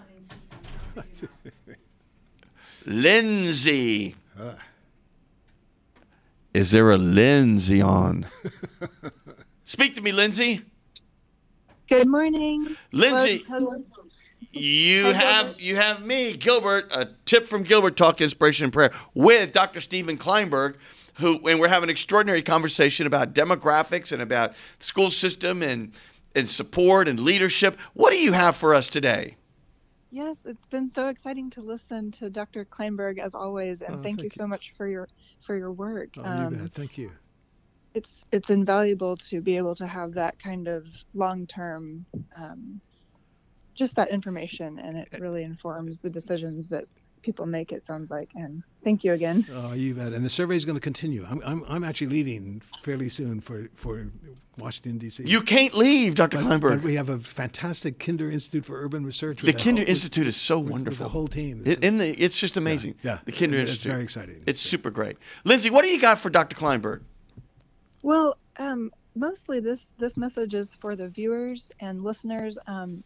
[0.96, 1.04] on,
[2.86, 4.14] Lindsay.
[4.36, 4.56] I'm trying to figure it out.
[4.56, 4.58] Lindsay.
[6.54, 8.26] Is there a Lindsay on?
[9.64, 10.62] Speak to me, Lindsay.
[11.88, 12.76] Good morning.
[12.92, 13.82] Lindsay, Hello.
[14.52, 15.60] you Hi, have Gilbert.
[15.60, 16.88] you have me, Gilbert.
[16.90, 19.80] A tip from Gilbert, talk inspiration and prayer with Dr.
[19.80, 20.76] Stephen Klineberg,
[21.14, 25.92] who and we're having an extraordinary conversation about demographics and about the school system and
[26.34, 27.78] and support and leadership.
[27.92, 29.36] What do you have for us today?
[30.14, 32.66] Yes, it's been so exciting to listen to Dr.
[32.66, 34.38] Klineberg as always, and Oh, thank, you thank you.
[34.38, 35.08] so much for your
[35.40, 36.10] for your work.
[36.18, 36.72] Oh, Um, you bet.
[36.72, 37.10] Thank you.
[37.94, 42.04] it's it's invaluable to be able to have that kind of long term,
[42.36, 42.80] um,
[43.74, 46.84] just that information, and it really informs the decisions that
[47.22, 47.72] people make.
[47.72, 49.46] It sounds like, and thank you again.
[49.50, 50.12] Oh, you bet.
[50.12, 51.24] And the survey is going to continue.
[51.26, 54.10] I'm, I'm, I'm actually leaving fairly soon for, for
[54.58, 55.24] Washington, D.C.
[55.26, 56.36] You can't leave, Dr.
[56.38, 56.70] But- Klineberg.
[56.76, 59.40] but we have a fantastic Kinder Institute for Urban Research.
[59.42, 61.04] The Kinder whole- with- Institute is so with- with wonderful.
[61.06, 61.62] the whole team.
[61.64, 62.94] It, in the, it's just amazing.
[63.02, 63.18] yeah.
[63.24, 63.92] The Kinder It's Institute.
[63.92, 64.42] very exciting.
[64.46, 65.16] It's super great.
[65.44, 66.54] Lindsay, what do you got for Dr.
[66.56, 67.02] Klineberg?
[68.02, 72.58] Well, um, mostly this this message is for the viewers and listeners.
[72.66, 73.02] Um,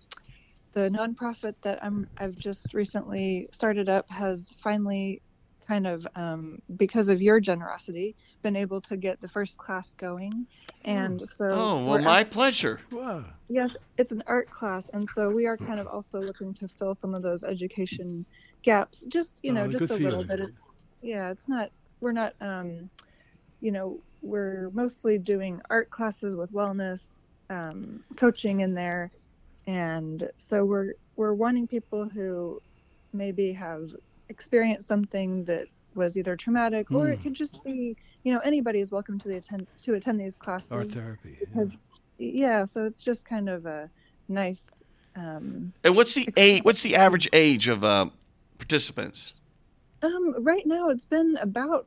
[0.72, 5.22] the nonprofit that I'm I've just recently started up has finally
[5.66, 10.46] kind of um, because of your generosity been able to get the first class going.
[10.84, 12.80] And so Oh, well, my act- pleasure.
[12.92, 13.24] Wow.
[13.48, 14.88] yes it's an art class.
[14.90, 18.24] And so we are kind of also looking to fill some of those education
[18.62, 20.52] gaps just you know Oh, just good a little bit it's,
[21.02, 22.90] yeah it's not we're not um
[23.60, 29.12] you know we're mostly doing art classes with wellness um, coaching in there.
[29.68, 32.60] And so we're we're wanting people who
[33.12, 33.90] maybe have
[34.28, 37.22] experienced something that was either traumatic or it Hmm.
[37.22, 40.72] could just be you know anybody is welcome to the attend to attend these classes
[40.72, 41.30] or therapy.
[41.40, 41.46] yeah.
[41.48, 41.78] because
[42.18, 43.90] yeah so it's just kind of a
[44.28, 44.68] nice
[45.14, 48.06] um, And what's the age, what's the average age of uh,
[48.58, 49.32] participants?
[50.02, 51.86] um right now it's been about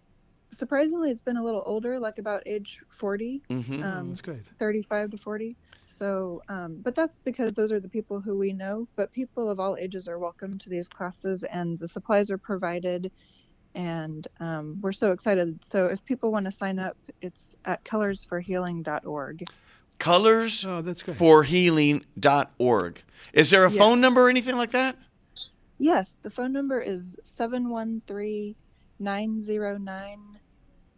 [0.52, 3.84] surprisingly it's been a little older like about age 40 Mm-hmm.
[3.84, 4.46] Oh, um, that's great.
[4.58, 5.56] 35 to 40
[5.88, 9.60] so um, but that's because those are the people who we know but people of
[9.60, 13.12] all ages are welcome to these classes and the supplies are provided
[13.76, 19.46] and um, we're so excited so if people want to sign up it's at colorsforhealing.org
[20.00, 21.18] Colors Oh, that's great.
[21.18, 23.04] for healing.org.
[23.34, 23.78] Is there a Yeah.
[23.78, 24.96] phone number or anything like that?
[25.78, 27.18] yes the phone number is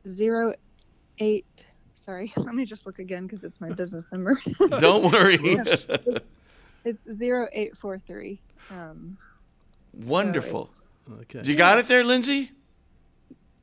[0.06, 1.44] 713-909-08
[1.96, 4.42] sorry let me just look again because it's my business number
[4.80, 5.36] Don't worry.
[5.46, 5.88] Oops.
[6.86, 9.18] it's 0843 um,
[9.94, 10.70] Wonderful.
[11.22, 11.42] Okay.
[11.44, 12.52] You got it there, Lindsay?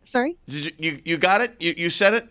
[0.04, 1.56] sorry Did you, you, you got it?
[1.58, 2.28] You, you said it?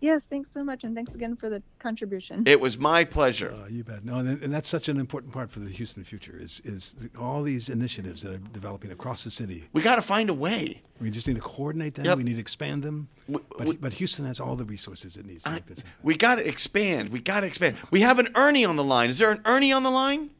[0.00, 2.42] Yes, thanks so much, and thanks again for the contribution.
[2.46, 3.54] It was my pleasure.
[3.54, 4.04] Uh, you bet.
[4.04, 7.18] No, and, and that's such an important part for the Houston future is is the,
[7.18, 9.64] all these initiatives that are developing across the city.
[9.72, 10.82] We got to find a way.
[11.00, 12.04] We just need to coordinate them.
[12.04, 12.18] Yep.
[12.18, 13.08] We need to expand them.
[13.26, 15.78] W- But, w- but Houston has all the resources it needs to I- make this
[15.78, 15.92] happen.
[16.02, 17.08] we got to expand.
[17.08, 17.76] We got to expand.
[17.90, 19.08] We have an Ernie on the line.
[19.10, 20.30] Is there an Ernie on the line?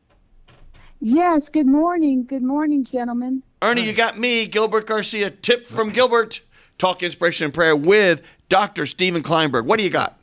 [1.01, 2.25] Yes, good morning.
[2.25, 3.43] Good morning, gentlemen.
[3.63, 5.31] Ernie, you got me, Gilbert Garcia.
[5.31, 6.41] Tip from Gilbert.
[6.79, 8.87] Talk inspiration and prayer with Dr.
[8.87, 9.65] Stephen Klineberg.
[9.65, 10.17] What do you got?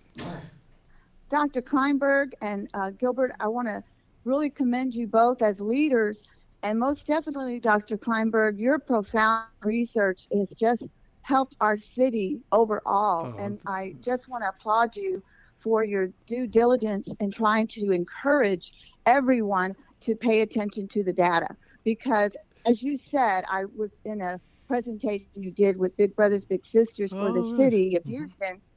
[1.30, 1.62] Dr.
[1.62, 3.84] Klineberg and uh, Gilbert, I want to
[4.24, 6.24] really commend you both as leaders.
[6.62, 7.98] And most definitely, Dr.
[7.98, 10.88] Klineberg, your profound research has just
[11.24, 13.34] helped our city overall.
[13.36, 13.38] Oh.
[13.38, 15.22] And I just want to applaud you
[15.60, 18.74] for your due diligence in trying to encourage
[19.06, 21.48] everyone to pay attention to the data.
[21.84, 22.32] Because,
[22.66, 24.40] as you said, I was in a
[24.74, 28.26] presentation you did with Big Brothers Big Sisters for Oh, the city of Mhm.
[28.26, 28.72] Houston.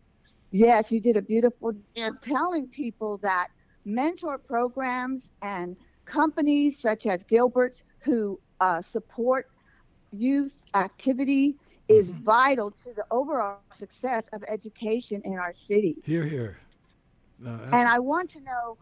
[0.53, 3.49] Yes, you did a beautiful job telling people that
[3.85, 9.47] mentor programs and companies such as Gilbert's who uh, support
[10.13, 11.57] youth activity
[11.89, 12.25] is Mm-hmm.
[12.25, 15.97] vital to the overall success of education in our city.
[16.05, 16.59] Here, here.
[17.73, 18.79] And I want to know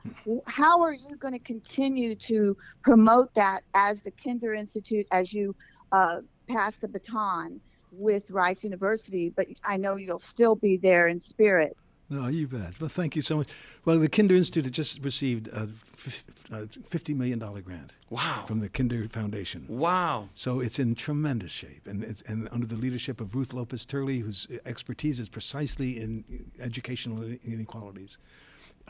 [0.46, 5.54] how are you going to continue to promote that as the Kinder Institute as you
[5.92, 7.60] uh, pass the baton
[7.92, 9.30] with Rice University?
[9.30, 11.76] But I know you'll still be there in spirit.
[12.10, 12.78] No, you bet.
[12.80, 13.48] Well, thank you so much.
[13.84, 18.44] Well, the Kinder Institute just received a $50 million grant Wow.
[18.46, 19.64] from the Kinder Foundation.
[19.68, 20.28] Wow.
[20.34, 24.18] So it's in tremendous shape, and it's, and under the leadership of Ruth Lopez Turley,
[24.18, 26.24] whose expertise is precisely in
[26.60, 28.18] educational inequalities.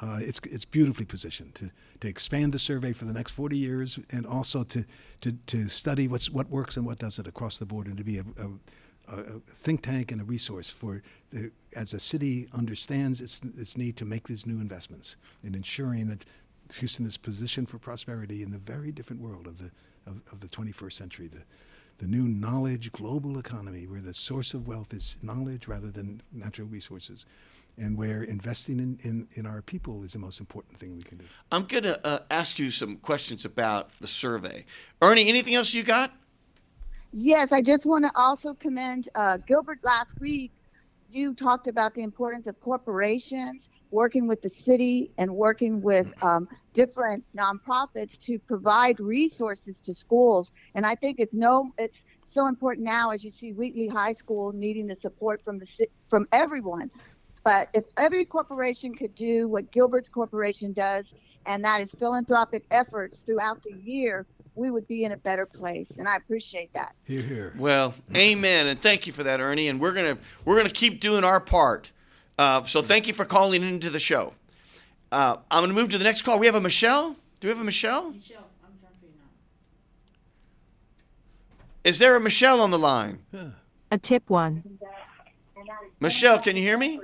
[0.00, 3.98] Uh, it's it's beautifully positioned to, to expand the survey for the next 40 years,
[4.11, 4.85] and also to
[5.20, 8.18] to, to study what's what works and what doesn't across the board, and to be
[8.18, 13.40] a, a, a think tank and a resource for the, as a city understands its
[13.57, 16.24] its need to make these new investments in ensuring that
[16.76, 19.70] Houston is positioned for prosperity in the very different world of the
[20.07, 21.28] of, of the 21st century.
[21.28, 21.42] The
[21.98, 26.66] the new knowledge global economy where the source of wealth is knowledge rather than natural
[26.66, 27.24] resources,
[27.76, 31.18] and where investing in, in, in our people is the most important thing we can
[31.18, 31.24] do.
[31.50, 34.64] I'm going to uh, ask you some questions about the survey.
[35.02, 36.12] Ernie, anything else you got?
[37.12, 40.52] Yes, I just want to also commend uh, Gilbert last week.
[41.10, 46.48] You talked about the importance of corporations working with the city and working with um,
[46.72, 50.50] different nonprofits to provide resources to schools.
[50.74, 54.52] And I think it's no, it's so important now as you see Wheatley High School
[54.52, 56.90] needing the support from the from everyone.
[57.44, 61.12] But if every corporation could do what Gilbert's corporation does,
[61.46, 65.92] and that is philanthropic efforts throughout the year, we would be in a better place.
[65.98, 66.94] And I appreciate that.
[67.04, 67.54] Here, here.
[67.59, 69.68] Well, amen, and thank you for that, Ernie.
[69.68, 71.90] And we're gonna we're gonna keep doing our part.
[72.38, 74.33] Uh, so thank you for calling into the show.
[75.12, 76.38] Uh, I'm gonna move to the next call.
[76.38, 77.14] We have a Michelle.
[77.40, 78.11] Do we have a Michelle?
[78.11, 79.28] Michelle, I'm trying for you now.
[81.85, 83.18] Is there a Michelle on the line?
[83.90, 84.78] A tip one.
[86.00, 87.00] Michelle, can you hear me?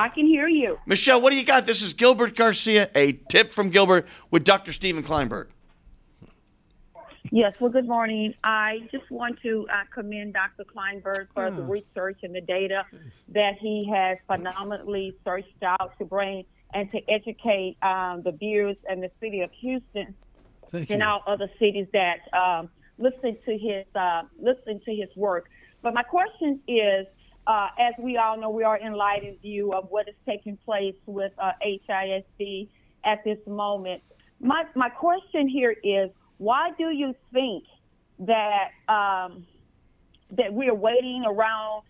[0.00, 0.78] I can hear you.
[0.86, 1.66] Michelle, what do you got?
[1.66, 4.72] This is Gilbert Garcia, a tip from Gilbert with Dr.
[4.72, 5.48] Stephen Klineberg.
[7.30, 8.32] Yes, well, good morning.
[8.42, 10.64] I just want to uh, commend Dr.
[10.64, 12.86] Klineberg for the research and the data
[13.28, 19.02] that he has phenomenally searched out to bring and to educate um, the viewers and
[19.02, 20.14] the city of Houston
[20.70, 20.94] Thank you.
[20.94, 25.50] and all other cities that um, listen to his uh, listen to his work.
[25.82, 27.06] But my question is,
[27.46, 30.56] uh, as we all know, we are in light and view of what is taking
[30.58, 32.68] place with uh, HISD
[33.04, 34.02] at this moment.
[34.40, 37.64] My my question here is, why do you think
[38.20, 39.46] that um,
[40.32, 41.82] that we are waiting around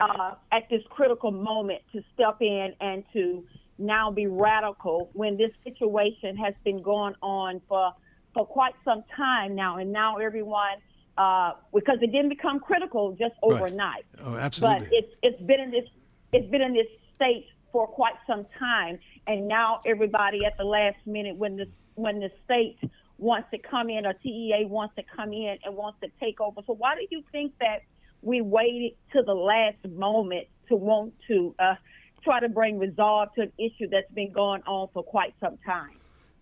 [0.00, 3.44] uh, at this critical moment to step in and to
[3.78, 7.92] now be radical when this situation has been going on for
[8.34, 10.76] for quite some time now, and now everyone
[11.18, 13.60] uh, because it didn't become critical just Right.
[13.60, 15.88] overnight, Oh, but it's it's been in this
[16.32, 20.98] it's been in this state for quite some time, and now everybody at the last
[21.06, 22.78] minute when the when the state
[23.18, 26.60] wants to come in or TEA wants to come in and wants to take over.
[26.66, 27.80] So why do you think that
[28.20, 31.76] we waited to the last moment to want to uh,
[32.22, 35.96] try to bring resolve to an issue that's been going on for quite some time?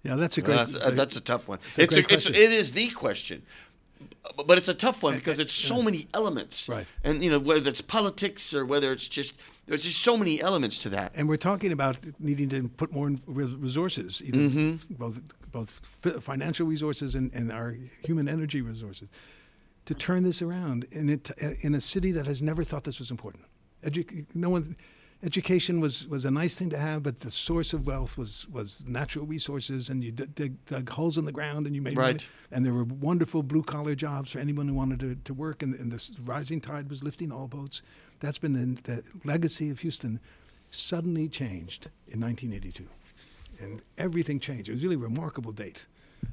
[0.05, 0.57] yeah, that's a great.
[0.57, 1.59] that's, uh, that's a tough one.
[1.79, 3.43] a It's, a, great it's it is the question,
[4.47, 6.69] but it's a tough one because it's so many elements.
[6.69, 6.87] Right.
[7.03, 9.35] And you know whether it's politics or whether it's just
[9.67, 11.13] There's just so many elements to that.
[11.17, 14.95] And we're talking about needing to put more resources, either Mm-hmm.
[14.95, 15.21] both
[15.53, 15.81] both
[16.25, 19.09] financial resources and, and our human energy resources,
[19.87, 21.31] to turn this around in it
[21.63, 23.45] in a city that has never thought this was important.
[23.85, 24.77] Edu- no one,
[25.25, 28.85] education was, was a nice thing to have, but the source of wealth was was
[28.87, 32.12] natural resources, and you d- dig, dug holes in the ground and you made money.
[32.53, 35.75] And there were wonderful blue collar jobs for anyone who wanted to, to work, and,
[35.75, 37.83] and the rising tide was lifting all boats.
[38.20, 40.20] That's been the, the legacy of Houston.
[40.70, 42.87] Suddenly changed in 1982,
[43.61, 44.68] and everything changed.
[44.68, 45.87] It was really a remarkable date.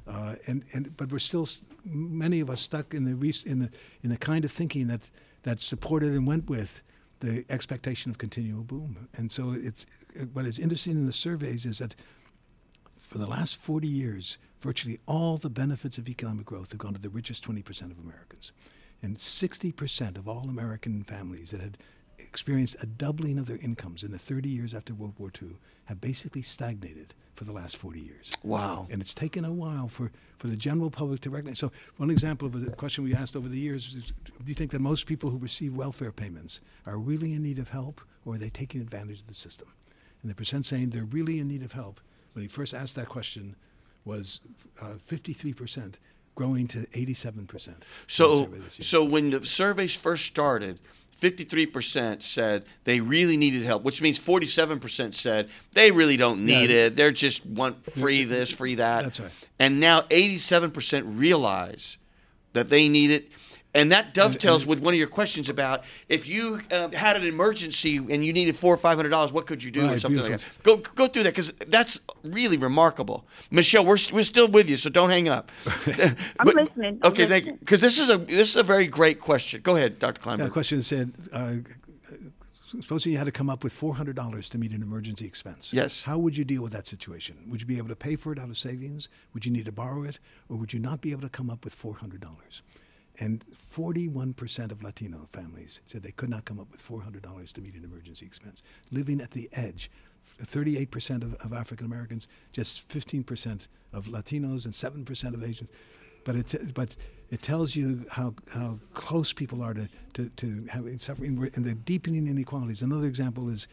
[0.06, 1.48] Uh, and, and but we're still
[1.84, 3.70] many of us stuck in the in the
[4.02, 5.08] in the kind of thinking that
[5.42, 6.82] that supported and went with
[7.22, 9.08] the expectation of continual boom.
[9.16, 9.86] And so it's
[10.32, 11.94] what is interesting in the surveys is that
[12.98, 17.00] for the last 40 years, virtually all the benefits of economic growth have gone to
[17.00, 18.52] the richest 20% of Americans.
[19.02, 21.78] And 60% of all American families that had
[22.18, 25.56] experienced a doubling of their incomes in the 30 years after World War II
[25.86, 28.30] have basically stagnated for the last 40 years.
[28.42, 28.86] Wow.
[28.90, 31.58] And it's taken a while for, for the general public to recognize.
[31.58, 34.70] So, one example of a question we asked over the years is Do you think
[34.72, 38.38] that most people who receive welfare payments are really in need of help or are
[38.38, 39.68] they taking advantage of the system?
[40.22, 42.00] And the percent saying they're really in need of help,
[42.34, 43.56] when he first asked that question,
[44.04, 44.40] was
[44.80, 45.94] uh, 53%,
[46.34, 47.74] growing to 87%.
[48.06, 48.84] So, survey this year.
[48.84, 50.80] so when the surveys first started,
[51.22, 56.86] 53% said they really needed help, which means 47% said they really don't need Yeah.
[56.86, 56.96] it.
[56.96, 59.04] They're just want free this, free that.
[59.04, 59.30] That's right.
[59.58, 61.96] And now 87% realize
[62.54, 63.30] that they need it.
[63.74, 67.96] And that dovetails with one of your questions about if you uh, had an emergency
[67.96, 70.20] and you needed four or five hundred dollars, what could you do or Right, something
[70.20, 70.48] like that?
[70.62, 73.24] Go go through that because that's really remarkable.
[73.50, 75.50] Michelle, we're, we're still with you, so don't hang up.
[75.86, 76.98] I'm listening.
[77.02, 77.52] I'm Okay, thank you.
[77.52, 77.56] listening.
[77.60, 79.62] Because this is a this is a very great question.
[79.62, 80.20] Go ahead, Dr.
[80.24, 80.44] Yeah, Klineberg.
[80.44, 81.54] the question said, uh,
[82.80, 85.72] supposing you had to come up with $400 to meet an emergency expense.
[85.72, 86.02] Yes.
[86.04, 87.36] How would you deal with that situation?
[87.48, 89.08] Would you be able to pay for it out of savings?
[89.34, 90.18] Would you need to borrow it?
[90.48, 92.20] Or would you not be able to come up with $400?
[93.20, 97.74] And 41% of Latino families said they could not come up with $400 to meet
[97.74, 98.62] an emergency expense.
[98.90, 99.90] Living at the edge,
[100.42, 105.70] 38% of, of African Americans, just 15% of Latinos, and 7% of Asians.
[106.24, 106.96] But it, but
[107.30, 111.74] it tells you how, how close people are to, to, to having suffering and the
[111.74, 112.82] deepening inequalities.
[112.82, 113.66] Another example is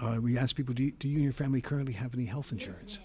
[0.00, 2.52] uh, we asked people, do you, do you and your family currently have any health
[2.52, 2.98] insurance?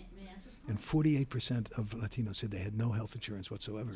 [0.68, 3.92] And 48% of Latinos said they had no health insurance whatsoever.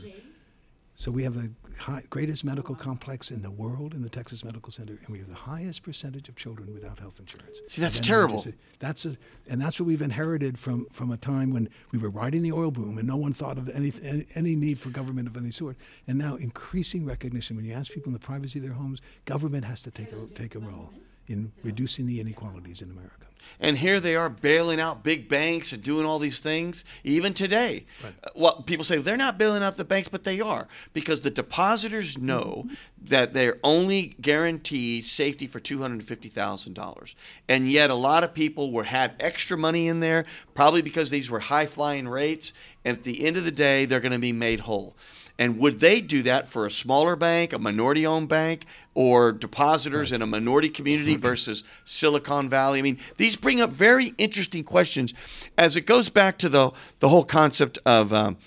[0.97, 4.71] So we have the high, greatest medical complex in the world in the Texas Medical
[4.71, 7.59] Center, and we have the highest percentage of children without health insurance.
[7.67, 8.41] See, that's terrible.
[8.41, 9.17] just- That's a,
[9.49, 12.71] and that's what we've inherited from from a time when we were riding the oil
[12.71, 15.75] boom, and no one thought of any any, any need for government of any sort.
[16.07, 19.65] And now increasing recognition when you ask people in the privacy of their homes, government
[19.65, 20.93] has to take a take a role
[21.27, 23.25] in reducing the inequalities in America.
[23.59, 27.85] And here they are bailing out big banks and doing all these things, even today.
[28.03, 31.29] Uh, Well, people say they're not bailing out the banks, but they are because the
[31.29, 32.67] depositors know
[33.01, 37.15] that they're only guaranteed safety for two hundred and fifty thousand dollars,
[37.47, 41.29] and yet a lot of people were had extra money in there, probably because these
[41.29, 42.51] were high flying rates.
[42.83, 44.95] And at the end of the day, they're going to be made whole.
[45.37, 50.11] And would they do that for a smaller bank, a minority owned bank, or depositors
[50.11, 52.79] in a minority community versus Silicon Valley?
[52.79, 55.13] I mean, these bring up very interesting questions
[55.57, 58.37] as it goes back to the, the whole concept of um,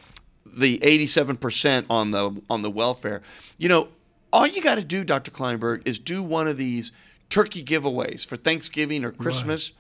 [0.46, 3.20] the 87% on the, on the welfare.
[3.58, 3.88] You know,
[4.32, 5.30] all you got to do, Dr.
[5.30, 6.90] Klineberg, is do one of these
[7.28, 9.72] turkey giveaways for Thanksgiving or Christmas.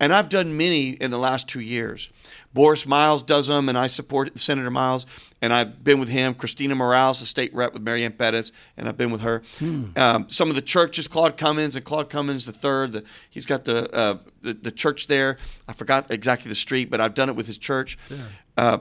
[0.00, 2.10] And I've done many in the last two years.
[2.54, 5.06] Borris Miles does them, and I support Senator Miles.
[5.40, 6.34] And I've been with him.
[6.34, 9.42] Christina Morales, the state rep with Marianne Pettis, and I've been with her.
[9.96, 12.92] Um, some of the churches, Claude Cummings and Claude Cummings the third.
[12.92, 15.38] The, he's got the, uh, the the church there.
[15.68, 17.96] I forgot exactly the street, but I've done it with his church.
[18.56, 18.78] Uh,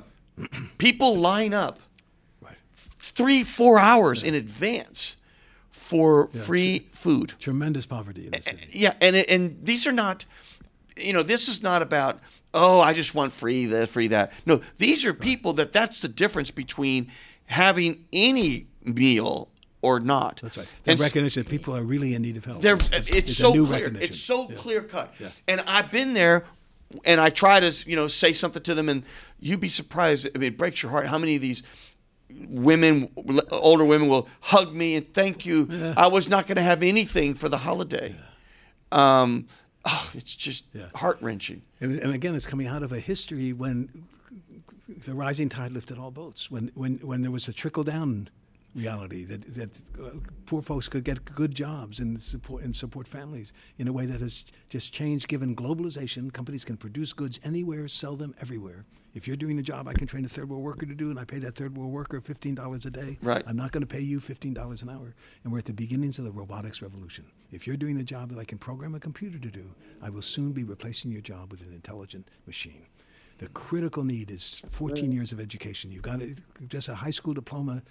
[0.77, 1.79] people line up
[2.41, 2.55] Right.
[2.99, 5.15] three, four hours in advance
[5.71, 7.33] for free food.
[7.39, 8.67] Tremendous poverty in the city.
[8.71, 10.25] Yeah, and and these are not,
[10.97, 12.19] you know, this is not about
[12.55, 14.31] oh, I just want free this, free that.
[14.45, 17.09] No, these are people that that's the difference between
[17.47, 19.49] having any meal
[19.81, 20.39] or not.
[20.43, 20.71] That's right.
[20.83, 22.61] The And recognition that people are really in need of help.
[22.61, 23.91] they're, It's- it's, it's so clear.
[23.99, 24.55] It's so Yeah.
[24.55, 25.13] clear cut.
[25.19, 25.29] Yeah.
[25.47, 26.45] And I've been there,
[27.05, 29.03] and I try to you know say something to them, and
[29.39, 30.27] you'd be surprised.
[30.35, 31.63] I mean, it breaks your heart how many of these
[32.29, 33.09] women,
[33.51, 35.67] older women, will hug me and thank you.
[35.97, 38.15] I was not going to have anything for the holiday.
[38.91, 39.47] Um,
[39.85, 40.89] oh, it's just Yeah.
[40.95, 41.61] heart wrenching.
[41.79, 43.89] And, and again, it's coming out of a history when
[45.05, 46.51] the rising tide lifted all boats.
[46.51, 48.29] When when when there was a trickle down
[48.75, 49.69] reality that that
[50.03, 50.09] uh,
[50.45, 54.19] poor folks could get good jobs and support and support families in a way that
[54.21, 55.27] has just changed.
[55.27, 58.85] Given globalization, companies can produce goods anywhere, sell them everywhere.
[59.13, 61.19] If you're doing a job I can train a third world worker to do, and
[61.19, 63.43] I pay that third world worker fifteen dollars a day, Right.
[63.47, 65.13] I'm not going to pay you fifteen dollars an hour.
[65.43, 67.25] And we're at the beginnings of the robotics revolution.
[67.51, 70.21] If you're doing a job that I can program a computer to do, I will
[70.23, 72.87] soon be replacing your job with an intelligent machine.
[73.37, 75.91] The critical need is 14 years of education.
[75.91, 76.35] You've got to,
[76.67, 77.81] just a high school diploma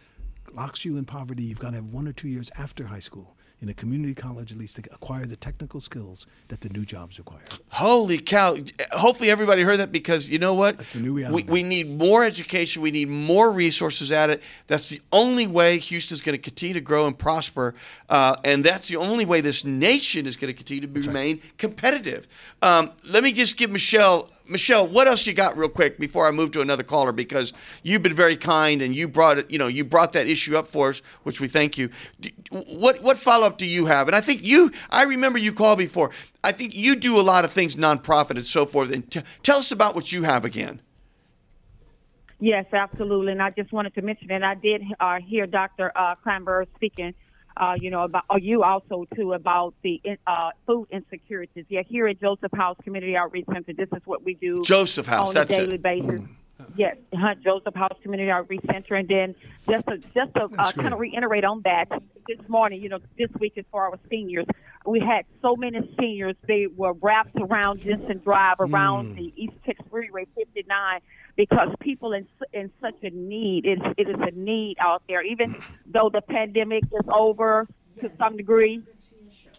[0.55, 1.43] locks you in poverty.
[1.45, 4.51] You've got to have one or two years after high school in a community college
[4.51, 7.45] at least to acquire the technical skills that the new jobs require.
[7.69, 8.57] Holy cow.
[8.91, 10.79] Hopefully, everybody heard that because you know what?
[10.79, 11.47] That's the new We, reality.
[11.49, 12.83] we need more education.
[12.83, 14.43] We need more resources at it.
[14.67, 17.77] That's the only way Houston's going to continue to grow and prosper.
[18.09, 22.27] Uh, and that's the only way this nation is going to continue to remain competitive.
[22.63, 24.29] Um, let me just give Michelle.
[24.53, 27.11] Michelle, what else you got real quick before I move to another caller?
[27.11, 29.51] Because you've been very kind and you brought it.
[29.51, 31.91] You know, you brought that issue up for us, which we thank you.
[32.51, 34.07] What what follow up do you have?
[34.07, 34.71] And I think you.
[34.91, 36.11] I remember you called before.
[36.45, 38.93] I think you do a lot of things nonprofit and so forth.
[38.93, 40.81] And t- tell us about what you have again.
[42.39, 43.33] Yes, absolutely.
[43.33, 45.93] And I just wanted to mention that I did uh, hear Dr.
[45.95, 47.15] Uh, Klineberg speaking,
[47.57, 51.67] uh, you know, about, or you also too, about the uh, food insecurities.
[51.69, 55.29] Yeah, here at Joseph House Community Outreach Center, this is what we do Joseph House,
[55.29, 55.67] on that's a it.
[55.67, 56.21] daily basis.
[56.77, 59.35] Yes, uh, Joseph House Community Outreach Center, and then
[59.69, 61.89] just to just to uh, kind of reiterate on that,
[62.27, 64.47] this morning, you know, this week is for our seniors.
[64.87, 69.87] We had so many seniors; they were wrapped around Jensen Drive, around the East Texas
[69.91, 71.01] Freeway 59,
[71.37, 73.67] because people in in such a need.
[73.67, 75.57] It it is a need out there, even
[75.87, 77.67] though the pandemic is over
[78.01, 78.83] to some degree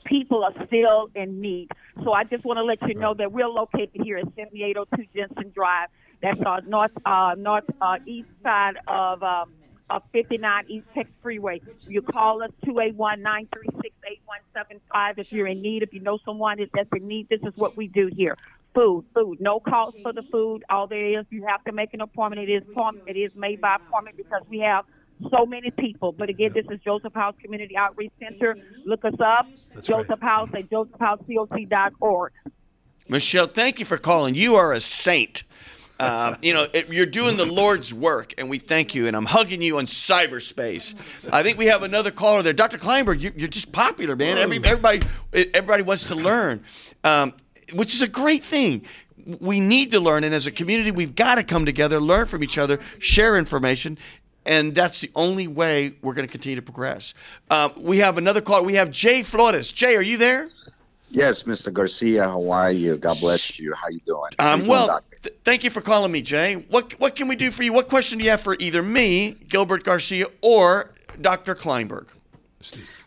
[0.04, 1.70] people are still in need.
[2.04, 5.52] So I just want to let you know that we're located here at 7802 Jensen
[5.54, 5.90] Drive.
[6.22, 9.52] That's our north uh, north uh, east side of um,
[9.90, 11.62] of 59 East Texas Freeway.
[11.88, 15.84] You call us 281-936-8175 if you're in need.
[15.84, 18.38] If you know someone that's in need, this is what we do here.
[18.74, 19.40] Food, food.
[19.40, 20.64] No cost for the food.
[20.70, 22.50] All there is, you have to make an appointment.
[22.50, 23.08] It is appointment.
[23.08, 24.86] It is made by appointment because we have
[25.30, 26.12] so many people.
[26.12, 28.58] But again, this is Joseph House Community Outreach Center.
[28.86, 30.00] Look us up, That's right.
[30.00, 32.34] Joseph House at josephhousecoc.org.
[33.08, 34.34] Michelle, thank you for calling.
[34.34, 35.44] You are a saint.
[36.00, 39.08] Uh, you know, it, you're doing the Lord's work, and we thank you.
[39.08, 40.96] And I'm hugging you on cyberspace.
[41.32, 42.78] I think we have another caller there, Dr.
[42.78, 43.22] Klineberg.
[43.22, 44.38] You're, you're just popular, man.
[44.38, 45.02] Every, everybody,
[45.32, 46.64] everybody wants to learn,
[47.04, 47.34] um,
[47.74, 48.84] which is a great thing.
[49.40, 52.44] We need to learn, and as a community, we've got to come together, learn from
[52.44, 53.98] each other, share information.
[54.46, 57.14] And that's the only way we're going to continue to progress.
[57.50, 58.66] Um, we have another call.
[58.66, 59.72] We have Jay Flores.
[59.72, 60.50] Jay, are you there?
[61.10, 61.72] Yes, Mr.
[61.72, 62.98] Garcia, how are you?
[62.98, 63.74] God bless you.
[63.74, 64.32] How you doing?
[64.40, 65.18] How you Um, doing, well, doctor?
[65.22, 66.56] th- thank you for calling me, Jay.
[66.70, 67.72] What what can we do for you?
[67.72, 70.92] What question do you have for either me, Gilbert Garcia, or
[71.22, 71.54] Dr.
[71.56, 72.08] Klineberg?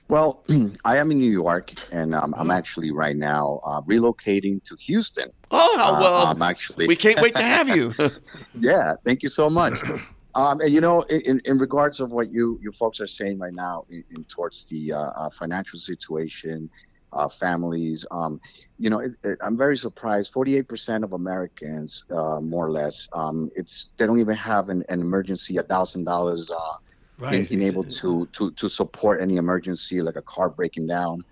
[0.09, 0.45] Well,
[0.85, 5.31] I am in New York, and um, I'm actually right now uh, relocating to Houston.
[5.51, 6.27] Oh, how Uh, well!
[6.27, 6.87] I'm actually.
[6.87, 7.93] we can't wait to have you.
[8.61, 9.75] yeah, thank you so much.
[10.37, 13.55] Um, and you know, in, in regards of what you you folks are saying right
[13.55, 16.69] now, in, in towards the uh, uh, financial situation,
[17.15, 18.39] uh, families, um,
[18.79, 20.35] you know, it, it, I'm very surprised.
[20.35, 25.01] 48% of Americans, uh, more or less, um, it's they don't even have an, an
[25.01, 26.75] emergency, a thousand dollars, uh,
[27.19, 27.51] Right.
[27.51, 31.25] in, in able to to to support any emergency, like a car breaking down.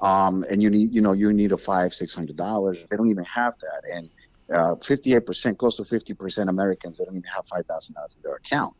[0.00, 2.78] Um, and you need, you know, you need a five, six hundred dollars.
[2.90, 4.10] They don't even have that, and
[4.52, 8.74] uh, 58%, close to 50% Americans that don't even have $5,000 in their account.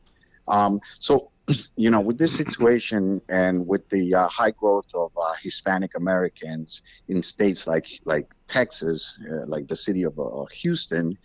[0.46, 1.30] Um, so,
[1.76, 6.82] you know, with this situation and with the uh, high growth of uh, Hispanic Americans
[7.08, 11.16] in states like like Texas, uh, like the city of uh, Houston,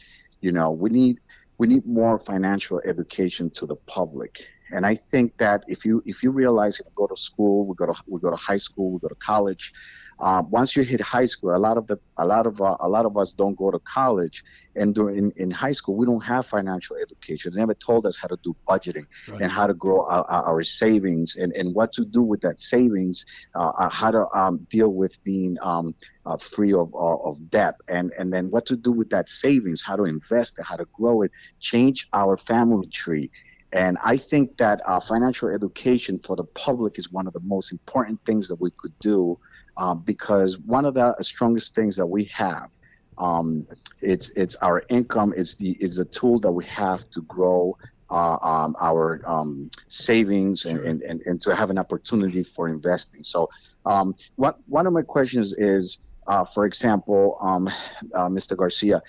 [0.42, 1.20] you know, we need
[1.58, 4.46] we need more financial education to the public.
[4.72, 7.86] And I think that if you if you realize you go to school, we go
[7.86, 9.72] to we go to high school, we go to college.
[10.20, 12.88] Uh, once you hit high school, a lot of the a lot of uh, a
[12.90, 14.42] lot of us don't go to college,
[14.76, 17.52] and during in, in high school we don't have financial education.
[17.54, 19.40] They never told us how to do budgeting Right.
[19.40, 23.24] and how to grow our, our savings and, and what to do with that savings,
[23.56, 25.94] uh, uh, how to um, deal with being um,
[26.26, 29.82] uh, free of, of of debt, and and then what to do with that savings,
[29.86, 33.30] how to invest it, how to grow it, change our family tree.
[33.74, 37.72] And I think that uh, financial education for the public is one of the most
[37.72, 39.38] important things that we could do
[39.78, 42.70] um, because one of the strongest things that we have
[43.18, 43.68] um,
[44.02, 47.76] it's it's our income is the is the tool that we have to grow
[48.10, 50.86] uh, um, our um, savings and, Sure.
[50.86, 53.24] and, and, and to have an opportunity for investing.
[53.24, 53.50] So
[53.86, 57.68] um, what, one of my questions is, uh, for example, um,
[58.16, 58.56] uh, Mr.
[58.58, 59.02] Garcia,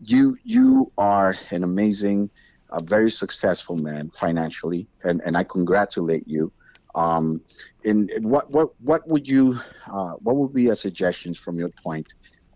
[0.00, 2.30] you you are an amazing
[2.70, 6.52] a very successful man financially, and, and I congratulate you.
[6.94, 7.42] Um,
[7.84, 9.58] in what what what would you
[9.92, 12.06] uh, what would be a suggestions from your point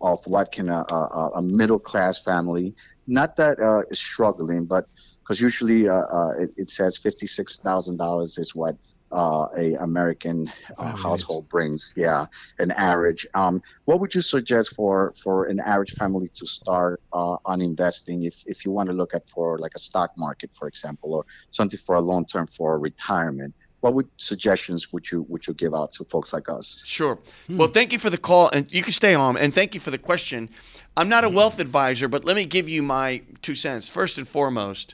[0.01, 2.75] of what can a, a, a middle class family,
[3.07, 4.85] not that uh, is struggling, but
[5.19, 8.75] because usually uh, uh, it, it says fifty six thousand dollars is what
[9.11, 11.93] uh, a American uh, household brings.
[11.95, 12.25] Yeah,
[12.59, 13.27] an average.
[13.33, 18.23] Um, what would you suggest for for an average family to start uh, on investing
[18.23, 21.25] if if you want to look at for like a stock market, for example, or
[21.51, 23.53] something for a long term for retirement?
[23.81, 26.81] What would suggestions would you would you give out to folks like us?
[26.83, 27.17] Sure.
[27.49, 29.37] Well, thank you for the call, and you can stay on.
[29.37, 30.49] And thank you for the question.
[30.95, 33.89] I'm not a wealth advisor, but let me give you my two cents.
[33.89, 34.93] First and foremost,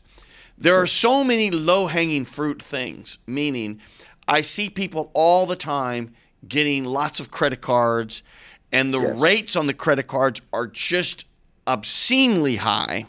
[0.57, 3.79] there are so many low hanging fruit things, meaning
[4.27, 6.13] I see people all the time
[6.47, 8.23] getting lots of credit cards,
[8.71, 9.17] and the Yes.
[9.17, 11.25] rates on the credit cards are just
[11.65, 13.05] obscenely high.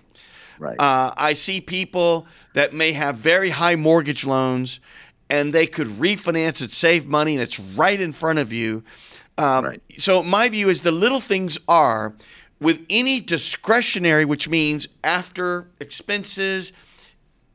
[0.59, 0.79] Right.
[0.79, 4.81] Uh, I see people that may have very high mortgage loans
[5.31, 8.83] and they could refinance it, save money, and it's right in front of you.
[9.37, 9.83] Um, Right.
[9.99, 12.15] So, my view is the little things are
[12.61, 16.73] with any discretionary, which means after expenses,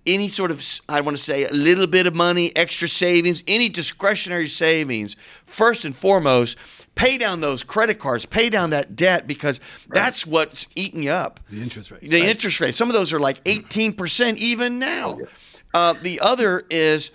[0.06, 3.70] any sort of, I want to say, a little bit of money, extra savings, any
[3.70, 6.58] discretionary savings, first and foremost,
[6.96, 11.40] pay down those credit cards, pay down that debt because that's what's eating you up.
[11.50, 12.10] The interest rates.
[12.10, 12.76] The interest rate.
[12.76, 15.20] Some of those are like 18% even now.
[15.74, 17.12] Uh, the other is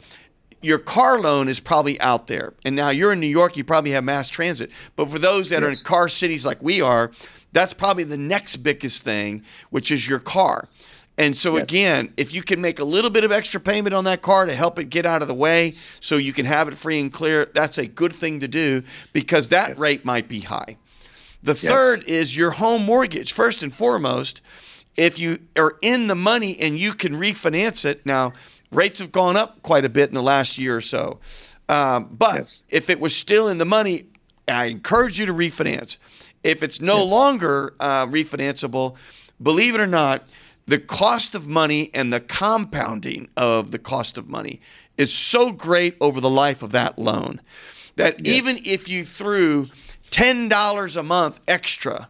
[0.61, 2.55] your car loan is probably out there.
[2.65, 4.71] And now you're in New York, you probably have mass transit.
[4.97, 7.13] But for those that are in car cities like we are,
[7.53, 10.69] that's probably the next biggest thing, which is your car.
[11.19, 11.65] And so Yes.
[11.65, 14.55] again, if you can make a little bit of extra payment on that car to
[14.55, 17.51] help it get out of the way so you can have it free and clear,
[17.55, 19.79] that's a good thing to do because that Yes.
[19.79, 20.77] rate might be high.
[21.43, 23.33] The third is your home mortgage.
[23.33, 24.41] First and foremost,
[24.97, 28.33] if you are in the money and you can refinance it, now
[28.73, 31.19] rates have gone up quite a bit in the last year or so.
[31.69, 32.61] Um, but Yes.
[32.69, 34.07] if it was still in the money,
[34.47, 35.97] I encourage you to refinance.
[36.45, 38.97] If it's no longer uh, refinanceable,
[39.43, 40.25] believe it or not,
[40.69, 44.61] the cost of money and the compounding of the cost of money
[44.99, 47.41] is so great over the life of that loan
[47.97, 49.69] that even if you threw
[50.11, 52.09] $10 a month extra,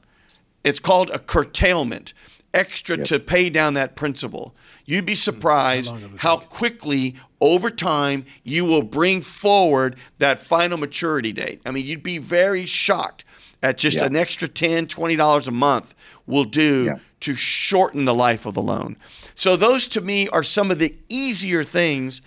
[0.65, 2.13] it's called a curtailment,
[2.53, 3.09] extra Yes.
[3.09, 4.55] to pay down that principal.
[4.85, 5.17] You'd be mm.
[5.17, 11.33] surprised long it would how quickly over time you will bring forward that final maturity
[11.33, 11.61] date.
[11.65, 13.25] I mean, you'd be very shocked
[13.63, 14.07] at just Yeah.
[14.07, 15.95] an extra $10, $20 a month
[16.29, 16.97] will do Yeah.
[17.21, 18.97] to shorten the life of the loan.
[19.35, 22.23] So those to me are some of the easier things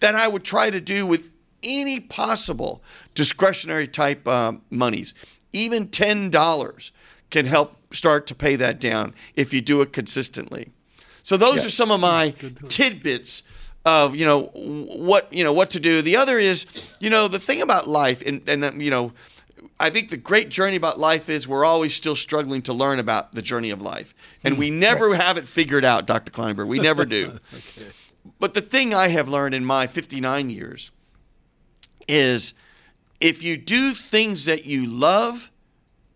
[0.00, 1.24] that I would try to do with
[1.62, 2.82] any possible
[3.14, 5.14] discretionary type uh, monies.
[5.52, 6.90] Even $10
[7.30, 10.68] can help start to pay that down if you do it consistently.
[11.22, 11.66] So those Yeah.
[11.66, 12.34] are some of my
[12.68, 13.42] tidbits
[13.84, 16.02] of you know what you know what to do.
[16.02, 16.66] The other is
[17.00, 19.12] you know the thing about life and and you know
[19.78, 23.32] I think the great journey about life is we're always still struggling to learn about
[23.32, 24.60] the journey of life, and hmm.
[24.60, 26.30] we never have it figured out, Dr.
[26.30, 26.66] Klineberg.
[26.66, 27.38] We never do.
[28.38, 30.90] But the thing I have learned in my 59 years
[32.08, 32.54] is
[33.20, 35.50] if you do things that you love,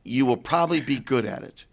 [0.04, 1.64] you will probably be good at it.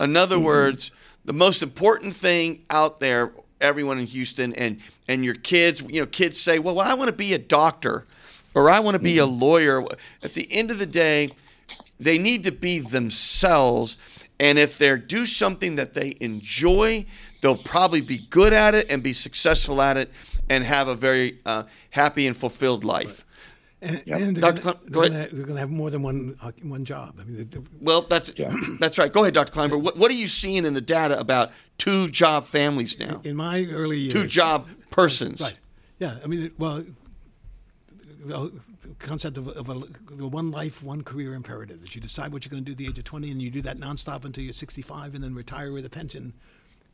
[0.00, 0.44] In other mm-hmm.
[0.44, 0.90] words,
[1.24, 6.06] the most important thing out there, everyone in Houston and and your kids, you know,
[6.06, 8.06] kids say, "Well, I want to be a doctor
[8.54, 9.82] or I want to be a lawyer."
[10.22, 11.30] At the end of the day,
[11.98, 13.96] they need to be themselves
[14.40, 17.06] and if they do something that they enjoy,
[17.40, 20.10] they'll probably be good at it and be successful at it
[20.48, 23.24] and have a very uh, happy and fulfilled life.
[23.80, 24.20] And, Yep.
[24.20, 25.46] and they're gonna, go they're ahead.
[25.46, 27.18] gonna, have more than one uh, one job.
[27.20, 28.32] I mean, they- they- Well, that's
[28.80, 29.12] that's right.
[29.12, 29.52] Go ahead, Dr.
[29.52, 29.80] Klineberg.
[29.82, 33.20] What, what are you seeing in the data about two job families now?
[33.22, 35.40] in my early years, Two job persons.
[35.40, 35.58] Right.
[36.00, 36.16] Yeah.
[36.24, 36.84] I mean, well,
[38.24, 38.52] the
[38.82, 39.74] the concept of, of a,
[40.14, 42.78] the one life, one career imperative that you decide what you're going to do at
[42.78, 45.72] the age of 20 and you do that nonstop until you're 65 and then retire
[45.72, 46.32] with a pension.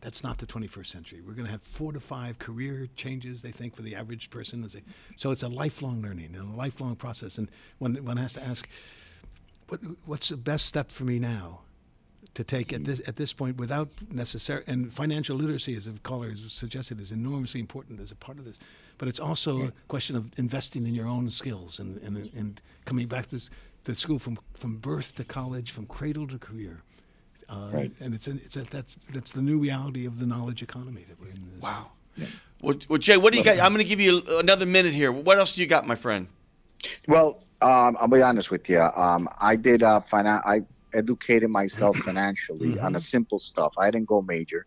[0.01, 1.21] That's not the 21st century.
[1.21, 4.69] We're going to have four to five career changes, they think, for the average person.
[5.17, 7.37] So it's a lifelong learning and a lifelong process.
[7.37, 8.69] And one, one has to ask,
[9.69, 11.61] what, what's the best step for me now?
[12.35, 16.29] to take at this at this point without necessary and financial literacy, as a caller
[16.29, 18.61] has suggested, is enormously important as a part of this.
[18.99, 23.07] But it's also a question of investing in your own skills and and, and coming
[23.07, 23.51] back to, s-
[23.85, 26.83] to school from, from birth to college, from cradle to career.
[27.49, 27.93] Uh, Right.
[28.01, 31.19] And it's a, it's a, that's that's the new reality of the knowledge economy that
[31.21, 31.41] we're in.
[31.55, 31.63] This.
[31.63, 31.93] Wow.
[32.63, 33.61] Well, well, Jay, what do you got?
[33.61, 35.13] I'm going to give you another minute here.
[35.13, 36.27] What else do you got, my friend?
[37.07, 38.81] Well, um, I'll be honest with you.
[38.81, 43.73] Um, I did uh, finan- I educated myself financially on the simple stuff.
[43.79, 44.67] I didn't go major.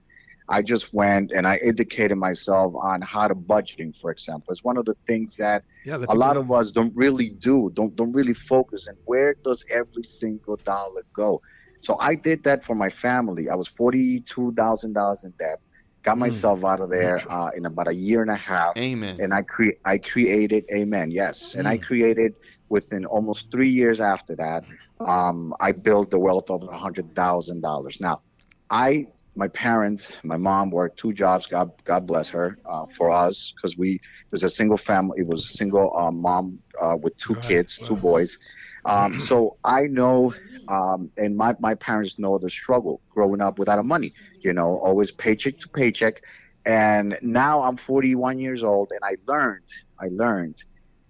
[0.51, 4.51] I just went and I educated myself on how to budgeting, for example.
[4.51, 7.95] It's one of the things that Yeah, a lot of us don't really do, don't
[7.95, 11.41] don't really focus on where does every single dollar go.
[11.81, 13.49] So I did that for my family.
[13.49, 15.59] I was forty two thousand dollars in debt,
[16.03, 19.17] got myself out of there uh, in about a year and a half Amen.
[19.19, 22.33] and I cre- I created Amen, yes, and I created
[22.69, 24.65] within almost three years after that.
[25.05, 27.99] Um, I built the wealth of a hundred thousand dollars.
[27.99, 28.21] Now,
[28.69, 31.45] I my parents, my mom worked two jobs.
[31.45, 34.01] God God bless her uh, for us because we it
[34.31, 35.19] was a single family.
[35.19, 38.37] It was a single uh, mom uh, with two kids, two boys.
[38.85, 40.33] Um, so I know.
[40.67, 44.77] Um, and my, my parents know the struggle growing up without a money, you know,
[44.77, 46.21] always paycheck to paycheck
[46.65, 49.67] and now i'm 41 years old and i learned
[49.99, 50.57] i learned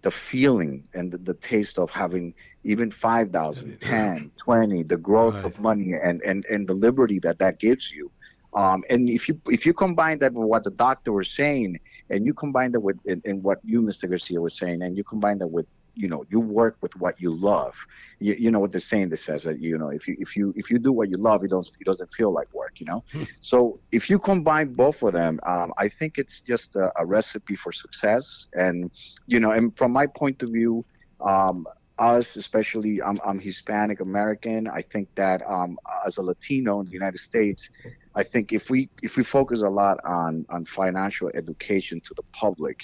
[0.01, 2.33] the feeling and the, the taste of having
[2.63, 5.45] even 5000 10 20 the growth Right.
[5.45, 8.11] of money and, and and the liberty that that gives you
[8.55, 11.77] um, and if you if you combine that with what the doctor was saying
[12.09, 15.03] and you combine that with and, and what you mr garcia was saying and you
[15.03, 17.75] combine that with you know you work with what you love.
[18.19, 20.53] You, you know what they're saying that says that you know if you if you
[20.55, 23.03] if you do what you love it doesn't it doesn't feel like work you know?
[23.41, 27.55] So if you combine both of them um, i think it's just a, a recipe
[27.55, 28.47] for success.
[28.53, 28.91] And
[29.27, 30.85] you know and from my point of view
[31.21, 31.65] um,
[31.99, 34.67] us especially I'm, I'm hispanic american.
[34.67, 37.69] I think that um, as a latino in the united states
[38.15, 42.23] i think if we if we focus a lot on on financial education to the
[42.33, 42.79] public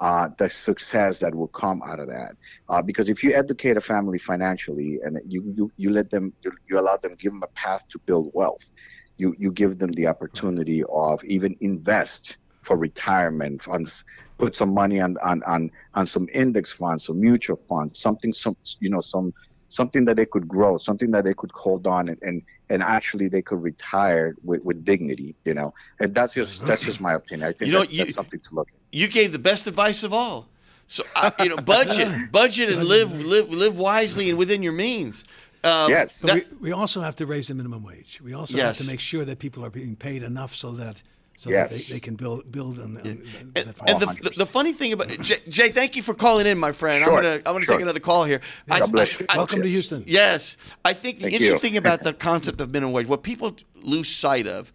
[0.00, 2.32] uh, the success that will come out of that.
[2.68, 6.52] Uh, because if you educate a family financially and you you, you let them you,
[6.70, 8.72] you allow them give them a path to build wealth,
[9.18, 14.04] you you give them the opportunity of even invest for retirement funds,
[14.38, 18.56] put some money on on on, on some index funds, some mutual funds, something some
[18.80, 19.32] you know some
[19.68, 23.28] something that they could grow, something that they could hold on and and, and actually
[23.28, 25.72] they could retire with, with dignity, you know.
[26.00, 27.48] And that's just that's just my opinion.
[27.48, 28.75] I think You know, that- you- that's something to look at.
[28.92, 30.48] You gave the best advice of all.
[30.88, 35.24] So I, you know, budget, budget, and live, live, live wisely and within your means.
[35.64, 36.14] Um, Yes.
[36.16, 38.20] So that- we, we also have to raise the minimum wage.
[38.22, 38.78] We also Yes.
[38.78, 41.02] have to make sure that people are being paid enough so that
[41.38, 41.70] so Yes.
[41.76, 44.72] that they, they can build build on, on and, that and the, the, the funny
[44.72, 47.04] thing about Jay, Jay, thank you for calling in, my friend.
[47.04, 47.74] Sure, I'm gonna I'm gonna sure.
[47.74, 48.40] take another call here.
[48.70, 49.26] I- God bless you.
[49.28, 50.04] I- I- Welcome to Houston.
[50.06, 53.56] Yes, I think the Thank interesting thing about the concept of minimum wage, what people
[53.74, 54.72] lose sight of,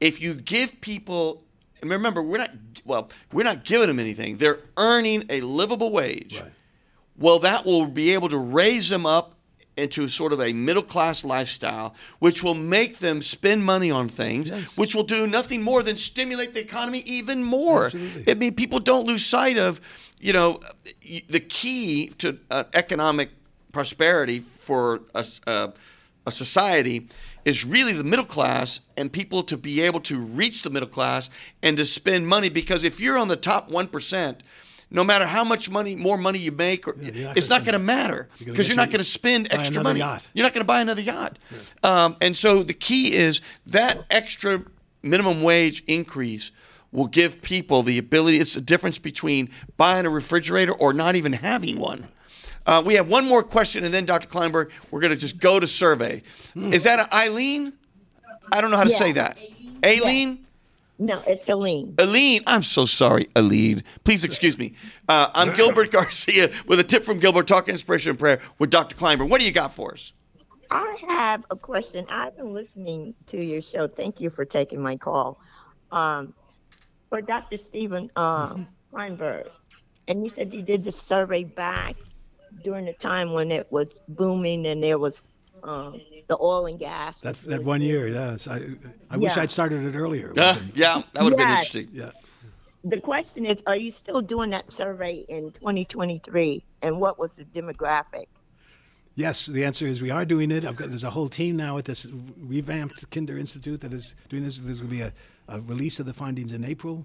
[0.00, 1.42] if you give people,
[1.82, 2.50] and remember, we're not
[2.84, 4.36] well, we're not giving them anything.
[4.36, 6.40] They're earning a livable wage.
[6.40, 6.52] Right.
[7.18, 9.34] Well, that will be able to raise them up
[9.76, 14.48] into sort of a middle class lifestyle, which will make them spend money on things,
[14.50, 14.76] Yes.
[14.76, 17.86] which will do nothing more than stimulate the economy even more.
[17.86, 18.24] Absolutely.
[18.30, 19.80] I mean, people don't lose sight of,
[20.20, 20.60] you know,
[21.28, 23.30] the key to uh, economic
[23.72, 25.68] prosperity for a, uh,
[26.26, 27.08] a society
[27.44, 31.30] is really the middle class and people to be able to reach the middle class
[31.62, 34.36] and to spend money because if you're on the top 1%,
[34.90, 37.78] no matter how much money, more money you make, or, not it's not going to
[37.78, 40.00] matter because you're not going to spend extra money.
[40.00, 40.26] yacht.
[40.34, 41.38] You're not going to buy another yacht.
[41.82, 44.64] Um, and so the key is that extra
[45.02, 46.50] minimum wage increase
[46.92, 48.38] will give people the ability.
[48.38, 52.08] It's the difference between buying a refrigerator or not even having one.
[52.66, 54.28] Uh, we have one more question, and then Dr.
[54.28, 56.22] Klineberg, we're going to just go to survey.
[56.54, 57.72] Is that a Eileen?
[58.52, 59.32] I don't know how to say Yeah.
[59.34, 59.38] that.
[59.84, 60.46] Aileen?
[60.98, 61.94] No, it's Helene.
[61.98, 63.82] Aline, I'm so sorry, Aline.
[64.04, 64.74] Please excuse me.
[65.08, 68.94] Uh, I'm Gilbert Garcia with a tip from Gilbert, talking inspiration and prayer with Dr.
[68.96, 69.30] Klineberg.
[69.30, 70.12] What do you got for us?
[70.70, 72.04] I have a question.
[72.10, 73.88] I've been listening to your show.
[73.88, 75.40] Thank you for taking my call.
[75.90, 76.34] Um,
[77.08, 77.56] for Dr.
[77.56, 78.56] Stephen uh,
[78.92, 79.48] Feinberg,
[80.06, 81.96] and you said you did the survey back
[82.62, 85.22] during the time when it was booming and there was
[85.62, 87.20] um, the oil and gas.
[87.20, 88.48] That that one year, yes.
[88.48, 88.60] I
[89.10, 89.42] I wish Yeah.
[89.42, 90.32] I'd started it earlier.
[90.36, 91.88] Uh, yeah, that would have been interesting.
[91.92, 92.10] yeah.
[92.82, 96.62] The question is, are you still doing that survey in 2023?
[96.80, 98.26] And what was the demographic?
[99.14, 100.64] Yes, the answer is we are doing it.
[100.64, 102.06] I've got there's a whole team now at this
[102.38, 104.56] revamped Kinder Institute that is doing this.
[104.56, 105.12] There's going to be a,
[105.48, 107.04] a release of the findings in April,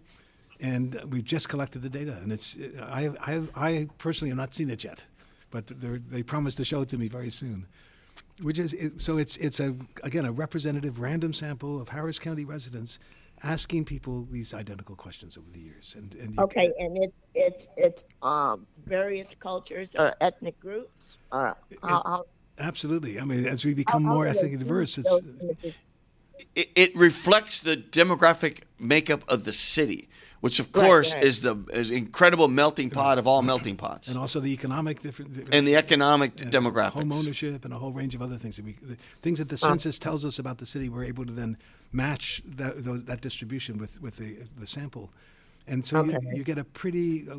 [0.62, 2.18] and we've just collected the data.
[2.22, 5.04] And it's I I I personally have not seen it yet,
[5.56, 7.66] but they're- promised to show it to me very soon.
[8.42, 12.44] Which is it, so it's it's a again a representative random sample of Harris County
[12.46, 13.00] residents
[13.44, 15.96] asking people these identical questions over the years.
[15.98, 21.56] And, and you- Okay, and it's it's it's um various cultures or ethnic groups or
[21.84, 22.26] how, how,
[22.60, 23.20] absolutely.
[23.20, 25.20] I mean, as we become how more do ethnically diverse, it's?
[26.54, 30.10] It, it reflects the demographic makeup of the city,
[30.46, 31.24] which of Right, course right.
[31.24, 35.36] is the is incredible melting pot of all melting pots, and also the economic different
[35.52, 36.92] and the economic and demographics.
[37.02, 39.58] home ownership, and a whole range of other things that we, the things that the
[39.58, 40.88] census tells us about the city.
[40.88, 41.58] We're able to then
[41.92, 45.10] match that that distribution with with the the sample.
[45.68, 46.28] And so you, Okay.
[46.32, 47.36] you get a pretty, uh,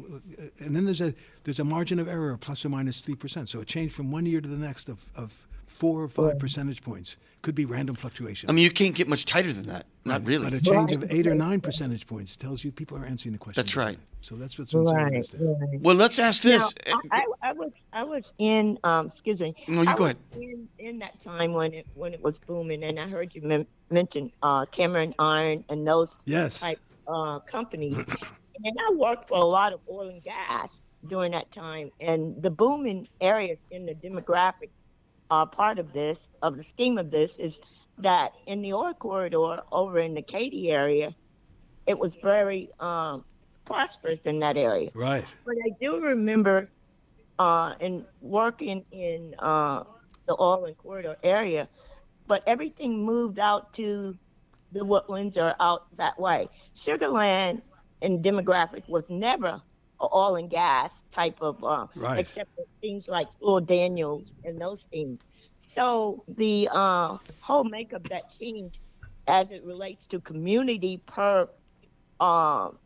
[0.59, 1.14] and then there's a
[1.45, 3.49] there's a margin of error plus or minus three percent.
[3.49, 6.83] So a change from one year to the next of, of four or five percentage
[6.83, 8.51] points could be random fluctuation.
[8.51, 9.87] I mean, you can't get much tighter than that.
[10.05, 10.45] Not really.
[10.45, 13.39] But a change of eight or nine percentage points tells you people are answering the
[13.39, 13.62] question.
[13.62, 13.99] That's right.
[14.20, 15.57] So that's what's what's Right, interesting.
[15.61, 15.81] right.
[15.81, 16.62] Well, let's ask this.
[16.87, 19.55] Now, I, I, I was I was in um excuse me.
[19.68, 20.16] No, you I go ahead.
[20.35, 23.66] In, in that time when it when it was booming, and I heard you men-
[23.91, 26.61] mention uh, Cameron Iron and those Yes.
[26.61, 27.98] type uh, companies.
[28.64, 32.50] and I worked for a lot of oil and gas during that time, and the
[32.50, 34.70] booming area in the demographic
[35.30, 37.61] uh, part of this of the scheme of this is
[37.98, 41.14] that in the oil corridor over in the Katy area,
[41.86, 43.24] it was very um,
[43.64, 44.90] prosperous in that area.
[44.94, 45.24] Right.
[45.44, 46.68] But I do remember
[47.38, 49.84] uh, in working in uh,
[50.26, 51.68] the oil and corridor area,
[52.26, 54.16] but everything moved out to
[54.77, 56.49] the woodlands or out that way.
[56.77, 57.62] Sugarland
[58.03, 59.62] and demographic was never
[60.03, 62.27] oil and gas type of, uh, Right.
[62.27, 65.20] except for things like Lord Daniels and those things.
[65.61, 68.79] So the uh, whole makeup that changed
[69.27, 71.49] as it relates to community per
[72.20, 72.79] um,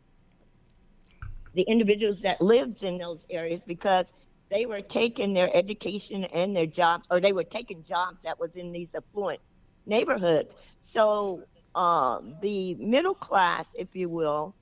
[1.53, 4.13] the individuals that lived in those areas because
[4.49, 8.55] they were taking their education and their jobs, or they were taking jobs that was
[8.55, 9.41] in these affluent
[9.85, 10.55] neighborhoods.
[10.81, 11.43] So
[11.75, 14.55] um, the middle class, if you will,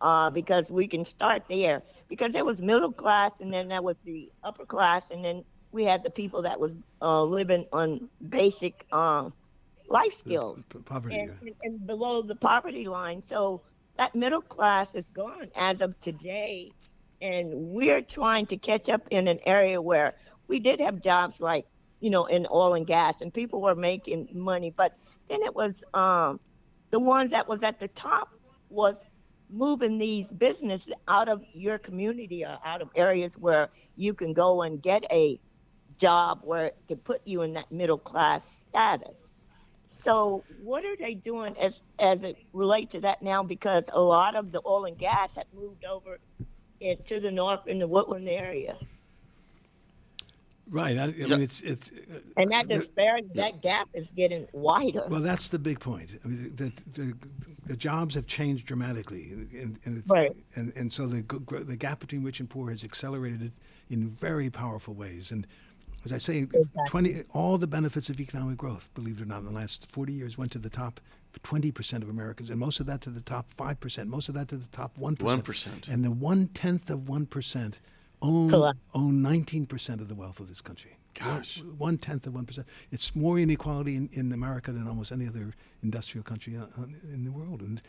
[0.00, 3.96] uh, because we can start there, because there was middle class, and then there was
[4.04, 8.86] the upper class, and then we had the people that was uh, living on basic
[8.92, 9.32] um,
[9.88, 11.16] life skills P- Poverty.
[11.16, 11.48] and, yeah.
[11.48, 13.22] and, and below the poverty line.
[13.22, 13.62] So
[13.96, 16.72] that middle class is gone as of today.
[17.20, 20.14] And we're trying to catch up in an area where
[20.48, 21.66] we did have jobs like,
[22.00, 24.70] you know, in oil and gas and people were making money.
[24.76, 24.92] But
[25.28, 26.40] then it was um,
[26.90, 28.30] the ones that was at the top
[28.70, 29.04] was
[29.50, 34.62] moving these businesses out of your community or out of areas where you can go
[34.62, 35.38] and get a
[35.98, 39.30] job where it could put you in that middle class status.
[39.86, 43.42] So what are they doing as as it relates to that now?
[43.42, 46.18] Because a lot of the oil and gas had moved over
[46.80, 48.76] into the north in the woodland area,
[50.68, 50.98] Right.
[50.98, 51.90] I, I mean, it's it's.
[51.92, 55.04] uh, and that there- disparity, that gap is getting wider.
[55.08, 56.18] Well, that's the big point.
[56.24, 57.14] I mean, the, the,
[57.66, 60.36] the jobs have changed dramatically, and, and, it's, Right.
[60.56, 61.22] and, and so the,
[61.64, 63.52] the gap between rich and poor has accelerated
[63.90, 65.30] in very powerful ways.
[65.30, 65.46] And
[66.04, 66.46] as I say,
[66.88, 70.12] 20, all the benefits of economic growth, believe it or not, in the last 40
[70.12, 71.00] years went to the top
[71.42, 74.56] 20% of Americans, and most of that to the top 5%, most of that to
[74.56, 75.16] the top 1%.
[75.16, 75.88] 1%.
[75.88, 77.78] And the one tenth of 1%
[78.22, 78.52] own,
[78.94, 80.96] own 19% of the wealth of this country.
[81.14, 81.62] Gosh.
[81.78, 82.64] One tenth of 1%.
[82.90, 87.24] It's more inequality in, in America than almost any other industrial country uh, uh, in
[87.24, 87.60] the world.
[87.62, 87.80] And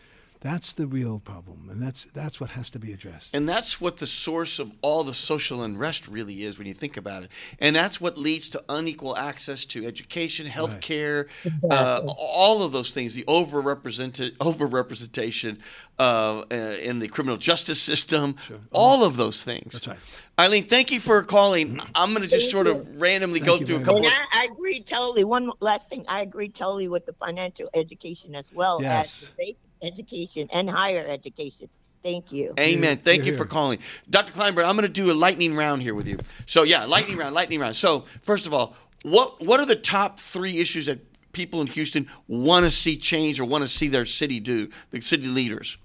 [0.41, 1.67] that's the real problem.
[1.69, 3.35] And that's, that's what has to be addressed.
[3.35, 6.97] And that's what the source of all the social unrest really is when you think
[6.97, 7.29] about it.
[7.59, 11.27] And that's what leads to unequal access to education, health care,
[11.69, 15.57] uh, all of those things, the overrepresented overrepresentation
[15.99, 18.35] uh, uh, in the criminal justice system,
[18.71, 19.73] all of those things.
[19.73, 19.97] That's right.
[20.39, 21.79] Eileen, thank you for calling.
[21.95, 24.13] I'm going to just sort of randomly Thank go through a couple of.
[24.13, 25.23] I, I agree totally.
[25.23, 29.23] One last thing, I agree totally with the financial education as well Yes.
[29.23, 31.69] as the basic education and higher education.
[32.03, 32.53] Thank you.
[32.59, 32.99] Amen.
[33.03, 33.79] Thank Here, you for calling.
[34.09, 34.31] Dr.
[34.31, 36.19] Klineberg, I'm going to do a lightning round here with you.
[36.45, 37.75] So, yeah, lightning round, lightning round.
[37.75, 40.99] So, first of all, what what are the top three issues that
[41.31, 45.01] people in Houston want to see change or want to see their city do, the
[45.01, 45.77] city leaders?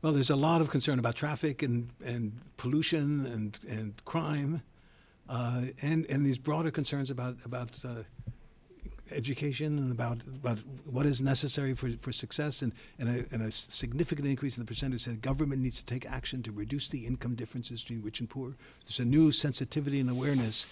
[0.00, 4.62] Well, there's a lot of concern about traffic and, and pollution and, and crime,
[5.28, 8.04] uh, and, and these broader concerns about, about uh,
[9.12, 13.50] education and about, about what is necessary for, for success, and, and, a, and a
[13.50, 17.34] significant increase in the percentage that government needs to take action to reduce the income
[17.34, 18.54] differences between rich and poor.
[18.86, 20.66] There's a new sensitivity and awareness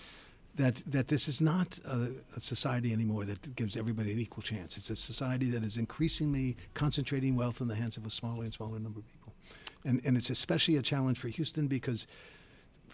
[0.57, 4.77] that that this is not a, a society anymore that gives everybody an equal chance.
[4.77, 8.55] It's a society that is increasingly concentrating wealth in the hands of a smaller and
[8.55, 9.35] smaller number of people,
[9.85, 12.07] and and it's especially a challenge for Houston because.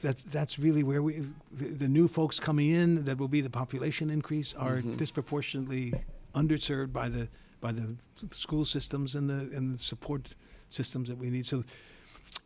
[0.02, 3.50] That, that's really where we the, the new folks coming in that will be the
[3.50, 5.92] population increase are disproportionately
[6.34, 7.28] underserved by the
[7.60, 7.94] by the
[8.30, 10.34] school systems and the and the support
[10.68, 11.62] systems that we need so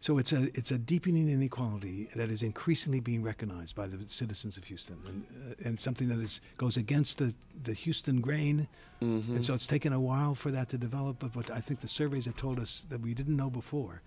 [0.00, 4.56] so it's a it's a deepening inequality that is increasingly being recognized by the citizens
[4.56, 7.34] of Houston, and, uh, and something that is goes against the,
[7.64, 8.68] the Houston grain.
[9.00, 11.18] And so it's taken a while for that to develop.
[11.18, 14.02] But what I think the surveys have told us that we didn't know before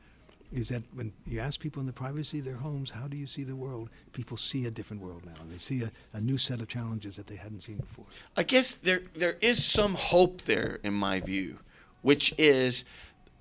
[0.51, 3.27] is that when you ask people in the privacy of their homes, how do you
[3.27, 3.89] see the world?
[4.13, 7.27] People see a different world now, they see a, a new set of challenges that
[7.27, 8.05] they hadn't seen before.
[8.35, 11.59] I guess there there is some hope there in my view.
[12.01, 12.83] which is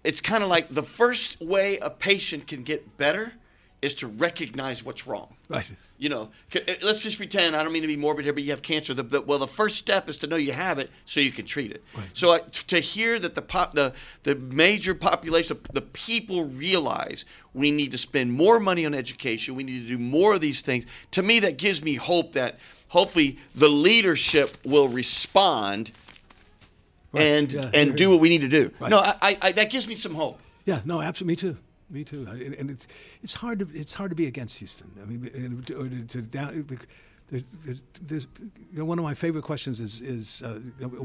[0.05, 3.33] it's kind of like the first way a patient can get better
[3.81, 5.35] is to recognize what's wrong.
[5.49, 5.71] Right.
[5.99, 7.57] You know, uh, let's just pretend.
[7.57, 8.95] I don't mean to be morbid here, but you have cancer.
[8.95, 11.45] The, the, well, the first step is to know you have it, so you can
[11.45, 11.83] treat it.
[12.13, 17.25] So I, to hear that the pop, the the major population, the people realize
[17.55, 19.55] we need to spend more money on education.
[19.55, 20.87] We need to do more of these things.
[21.13, 22.59] To me, that gives me hope that
[22.89, 25.93] hopefully the leadership will respond
[27.15, 28.71] and Yeah, and do what we need to do.
[28.79, 28.91] Right.
[28.91, 30.41] No, I, I, I, that gives me some hope.
[30.65, 31.33] Yeah, no, absolutely.
[31.33, 31.59] Me too.
[31.91, 32.27] Me too.
[32.29, 32.87] And and it's
[33.23, 34.91] it's hard to it's hard to be against Houston.
[35.01, 36.67] I mean, to, to, to down.
[37.31, 38.27] There's, there's, there's,
[38.73, 40.61] you know, one of my favorite questions is is uh,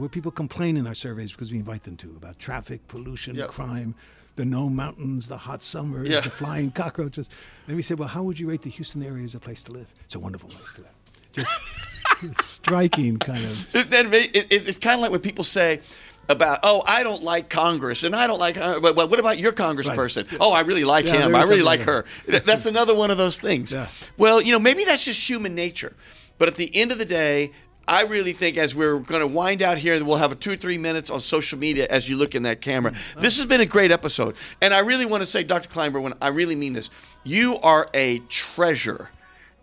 [0.10, 3.50] people complain in our surveys because we invite them to about traffic, pollution, Yep.
[3.50, 3.94] crime,
[4.38, 6.22] the no mountains, the hot summers, Yeah.
[6.22, 7.30] the flying cockroaches.
[7.68, 9.74] And we say, well, how would you rate the Houston area as a place to
[9.74, 9.94] live?
[10.06, 10.92] It's a wonderful place to live.
[11.34, 11.52] Just
[12.42, 13.76] striking kind of.
[13.76, 15.82] It- then it- it- it's kind of like when people say
[16.30, 18.58] about, oh, I don't like Congress, and I don't like.
[18.58, 20.38] Uh, but, what about your congressperson?
[20.40, 21.36] Oh, I really like Yeah, him.
[21.36, 22.06] I really like there.
[22.28, 22.40] her.
[22.40, 23.72] That's another one of those things.
[23.74, 23.88] Yeah.
[24.18, 25.96] Well, you know, maybe that's just human nature.
[26.38, 27.52] But at the end of the day,
[27.88, 30.56] I really think as we're going to wind out here, we'll have a two or
[30.56, 32.94] three minutes on social media as you look in that camera.
[33.18, 35.70] This has been a great episode, and I really want to say, Dr.
[35.70, 36.90] Klineberg, when I really mean this,
[37.24, 39.10] you are a treasure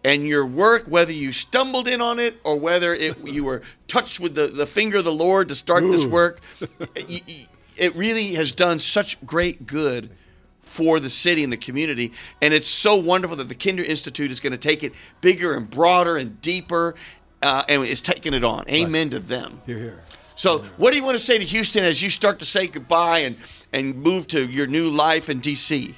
[0.05, 4.21] and your work, whether you stumbled in on it or whether it, you were touched
[4.21, 6.41] with the, the finger of the Lord to start this work,
[6.95, 10.11] it really has done such great good
[10.63, 12.13] for the city and the community.
[12.41, 15.69] And it's so wonderful that the Kinder Institute is going to take it bigger and
[15.69, 16.95] broader and deeper
[17.43, 18.65] uh, and is taking it on.
[18.69, 19.63] Amen to them.
[19.67, 20.05] Here, here.
[20.37, 23.21] So, what do you want to say to Houston as you start to say goodbye
[23.21, 23.37] and,
[23.73, 25.95] and move to your new life in D.C.?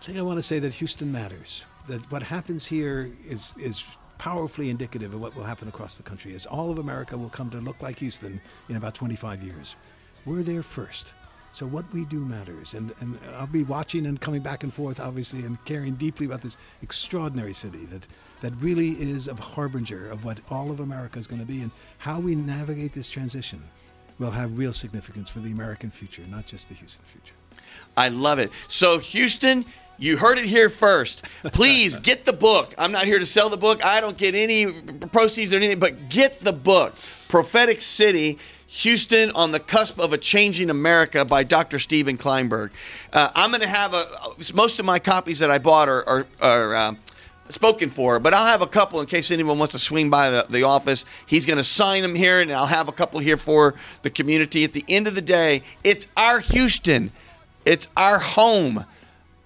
[0.00, 1.64] I think I want to say that Houston matters.
[1.88, 3.84] That what happens here is is
[4.18, 6.34] powerfully indicative of what will happen across the country.
[6.34, 9.76] As all of America will come to look like Houston in about 25 years.
[10.24, 11.12] We're there first.
[11.52, 15.00] So what we do matters, and and I'll be watching and coming back and forth,
[15.00, 18.06] obviously, and caring deeply about this extraordinary city that
[18.42, 21.70] that really is a harbinger of what all of America is going to be, and
[21.98, 23.62] how we navigate this transition
[24.18, 27.34] will have real significance for the American future, not just the Houston future.
[27.96, 28.50] I love it.
[28.68, 29.64] So, Houston,
[29.98, 31.22] you heard it here first.
[31.44, 32.74] Please get the book.
[32.78, 33.84] I'm not here to sell the book.
[33.84, 34.72] I don't get any
[35.12, 36.94] proceeds or anything, but get the book
[37.28, 38.38] Prophetic City.
[38.68, 41.78] Houston on the cusp of a changing America by Dr.
[41.78, 42.70] Stephen Klineberg.
[43.12, 46.26] Uh, I'm going to have a most of my copies that I bought are, are,
[46.42, 46.94] are uh,
[47.48, 50.46] spoken for, but I'll have a couple in case anyone wants to swing by the,
[50.50, 51.04] the office.
[51.26, 54.64] He's going to sign them here, and I'll have a couple here for the community.
[54.64, 57.12] At the end of the day, it's our Houston.
[57.64, 58.84] It's our home.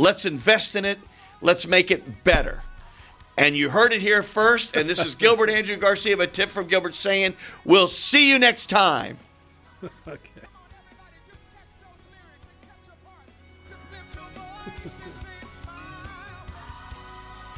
[0.00, 0.98] Let's invest in it.
[1.42, 2.62] Let's make it better.
[3.36, 4.74] And you heard it here first.
[4.74, 7.34] And this is Gilbert Andrew Garcia of a tip from Gilbert saying,
[7.66, 9.18] We'll see you next time.
[10.08, 10.18] okay.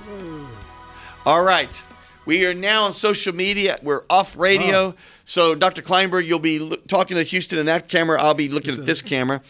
[1.24, 1.80] All right.
[2.24, 3.78] We are now on social media.
[3.82, 4.76] We're off radio.
[4.76, 4.94] Oh.
[5.24, 5.82] So, Dr.
[5.82, 8.20] Klineberg, you'll be lo- talking to Houston in that camera.
[8.20, 9.42] I'll be looking at this camera.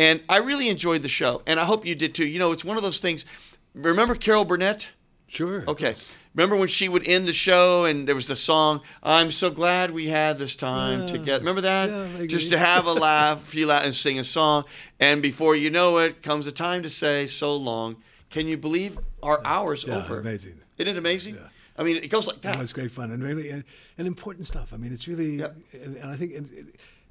[0.00, 1.42] And I really enjoyed the show.
[1.46, 2.26] And I hope you did too.
[2.26, 3.26] You know, it's one of those things.
[3.74, 4.88] Remember Carol Burnett?
[5.26, 5.62] Sure.
[5.68, 5.94] Okay.
[6.34, 9.90] Remember when she would end the show and there was the song, I'm so glad
[9.90, 11.06] we had this time Yeah.
[11.06, 11.38] together.
[11.40, 11.90] Remember that?
[11.90, 14.64] Yeah, Just to have a laugh, feel out, and sing a song.
[14.98, 17.96] And before you know it, comes a time to say, so long.
[18.30, 20.18] Can you believe our hour's Yeah, over?
[20.20, 20.60] amazing.
[20.78, 21.34] Isn't it amazing?
[21.34, 21.48] Yeah.
[21.76, 22.54] I mean, it goes like that.
[22.54, 23.64] That was great fun and really and,
[23.98, 24.72] and important stuff.
[24.72, 26.32] I mean, it's really, and, and I think,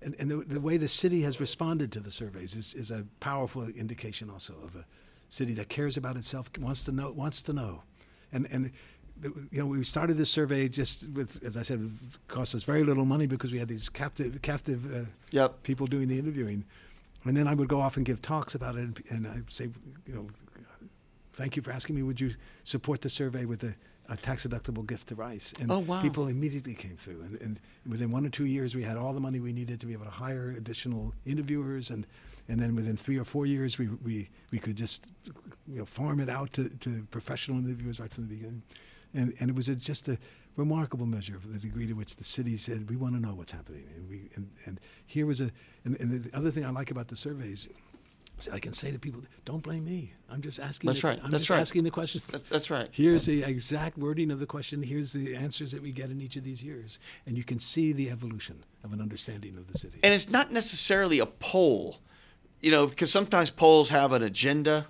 [0.01, 3.05] and, and the, the way the city has responded to the surveys is, is a
[3.19, 4.85] powerful indication also of a
[5.29, 7.83] city that cares about itself, wants to know, wants to know,
[8.31, 8.71] and and.
[9.21, 11.91] The, you know, we started this survey just with, as I said, it
[12.29, 15.61] cost us very little money because we had these captive, captive uh, Yep.
[15.63, 16.63] people doing the interviewing,
[17.25, 19.67] and then I would go off and give talks about it, and, and I'd say,
[20.07, 20.27] you know,
[21.33, 22.01] thank you for asking me.
[22.03, 23.75] Would you support the survey with a,
[24.09, 25.53] a tax deductible gift to Rice?
[25.59, 26.01] And Oh, wow.
[26.01, 27.21] people immediately came through.
[27.21, 29.85] And, and within one or two years, we had all the money we needed to
[29.85, 31.89] be able to hire additional interviewers.
[31.89, 32.05] And,
[32.47, 35.05] and then within three or four years, we, we, we could just
[35.67, 38.63] you know, farm it out to, to professional interviewers right from the beginning.
[39.13, 40.17] And, and it was a, just a
[40.55, 43.51] remarkable measure of the degree to which the city said, we want to know what's
[43.51, 43.85] happening.
[43.95, 45.51] And, we, and, and here was a,
[45.85, 47.69] and, and the other thing I like about the surveys
[48.47, 50.13] I can say to people, don't blame me.
[50.29, 50.87] I'm just asking.
[50.87, 51.19] That's the, right.
[51.23, 51.59] I'm That's just right.
[51.59, 52.23] asking the questions.
[52.23, 52.87] That's, that's right.
[52.91, 54.81] Here's the exact wording of the question.
[54.83, 56.99] Here's the answers that we get in each of these years.
[57.25, 59.99] And you can see the evolution of an understanding of the city.
[60.03, 61.97] And it's not necessarily a poll,
[62.61, 64.87] you know, because sometimes polls have an agenda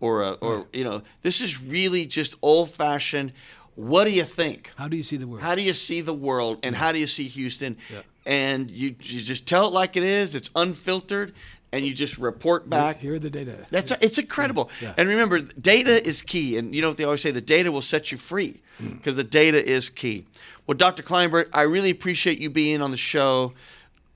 [0.00, 3.32] or, a, or you know, this is really just old fashioned.
[3.76, 4.72] What do you think?
[4.76, 5.42] How do you see the world?
[5.42, 6.58] How do you see the world?
[6.62, 7.76] And how do you see Houston?
[7.90, 8.00] Yeah.
[8.26, 10.34] and you, you just tell it like it is.
[10.34, 11.32] It's unfiltered,
[11.72, 12.98] and you just report back.
[12.98, 13.66] Here are the data.
[13.70, 14.70] That's it's incredible.
[14.80, 14.94] Yeah.
[14.96, 16.56] And remember, data is key.
[16.58, 18.90] And you know what they always say: the data will set you free Hmm.
[18.90, 20.26] because the data is key.
[20.66, 21.02] Well, Dr.
[21.02, 23.52] Klineberg, I really appreciate you being on the show.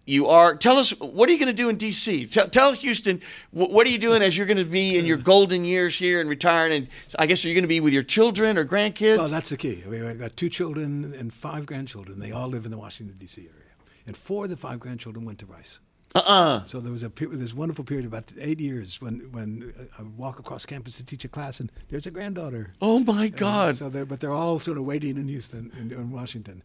[0.09, 0.55] You are.
[0.55, 2.27] Tell us what are you going to do in D.C.
[2.27, 5.17] Tell, tell Houston wh- what are you doing as you're going to be in your
[5.17, 6.73] golden years here and retiring.
[6.73, 6.89] And
[7.19, 9.19] I guess are you going to be with your children or grandkids?
[9.19, 9.83] Well, that's the key.
[9.85, 12.21] I mean, I've got two children and five grandchildren.
[12.21, 13.41] They all live in the Washington D.C.
[13.43, 13.73] area,
[14.07, 15.81] and four of the five grandchildren went to Rice.
[16.17, 16.64] Uh-uh.
[16.67, 20.39] So there was a this wonderful period about eight years when when uh, I walk
[20.39, 22.73] across campus to teach a class, and there's a granddaughter.
[22.81, 23.77] Oh my And God!
[23.77, 26.62] so they're but they're all sort of waiting in Houston in, in Washington,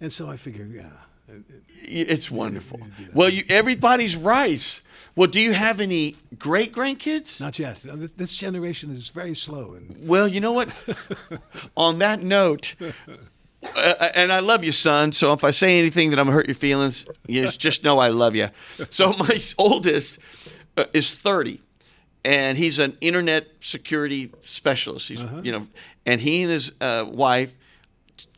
[0.00, 0.90] and so I figure, yeah.
[1.28, 1.36] Uh, uh,
[1.82, 2.78] it's wonderful.
[3.12, 4.80] Well, you everybody's rice.
[5.16, 7.40] Well, do you have any great grandkids?
[7.40, 7.84] Not yet.
[7.84, 10.68] No, This generation is very slow, and Well, you know what?
[11.76, 12.74] On that note,
[13.74, 15.12] uh, and I love you, son.
[15.12, 18.08] So if I say anything that I'm gonna hurt your feelings, you just- know I
[18.08, 18.48] love you.
[18.90, 20.18] So my oldest
[20.76, 21.60] uh, is 30,
[22.24, 25.08] and he's an internet security specialist.
[25.08, 25.66] He's you know,
[26.04, 27.54] and he and his uh, wife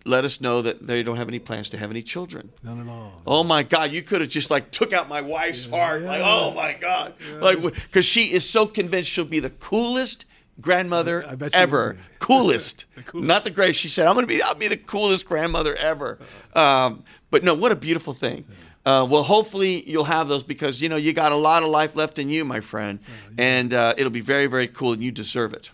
[0.04, 2.50] let us know that they don't have any plans to have any children.
[2.62, 3.22] none at all.
[3.26, 3.90] Oh my God!
[3.92, 6.02] You could have just like took out my wife's heart.
[6.02, 7.14] Like, oh my God!
[7.40, 10.24] Like, because she is so convinced she'll be the coolest
[10.60, 11.92] grandmother I bet she will ever.
[11.94, 12.00] be.
[12.18, 12.84] Coolest.
[13.14, 13.80] not the greatest.
[13.80, 14.42] She said, "I'm gonna be.
[14.42, 16.18] I'll be the coolest grandmother ever."
[16.54, 18.44] Um, but no, what a beautiful thing.
[18.84, 21.94] Uh, well, hopefully you'll have those because you know you got a lot of life
[21.94, 22.98] left in you, my friend,
[23.36, 25.70] and uh, it'll be very, very cool, and you deserve it.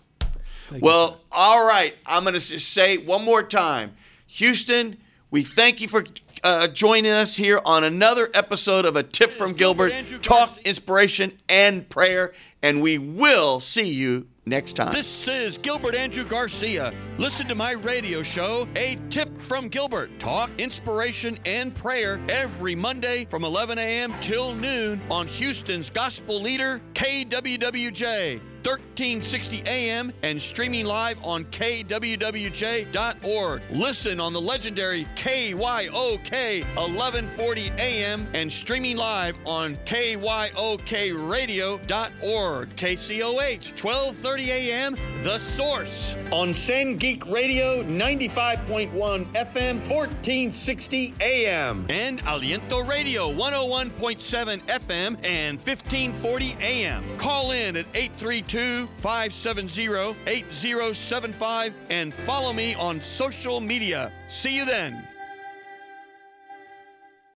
[0.79, 1.95] Well, all right.
[2.05, 3.95] I'm going to just say one more time.
[4.27, 4.97] Houston,
[5.29, 6.03] we thank you for
[6.43, 11.87] uh, joining us here on another episode of A Tip from Gilbert Talk, Inspiration, and
[11.87, 12.33] Prayer.
[12.65, 14.91] And we will see you next time.
[14.91, 16.91] This is Gilbert Andrew Garcia.
[17.19, 23.25] Listen to my radio show, A Tip from Gilbert Talk, Inspiration, and Prayer every Monday
[23.29, 24.15] from 11 a.m.
[24.19, 28.41] till noon on Houston's Gospel Leader, KWWJ.
[28.65, 33.61] 1360 AM and streaming live on kwwj.org.
[33.69, 42.75] Listen on the legendary KYOK 1140 AM and streaming live on kyokradio.org.
[42.75, 53.31] KCOH 1230 AM The Source on Sangeet Radio 95.1 FM 1460 AM and Aliento Radio
[53.31, 57.17] 101.7 FM and 1540 AM.
[57.19, 64.11] Call in at 832 570 8075 and follow me on social media.
[64.27, 65.04] See you then.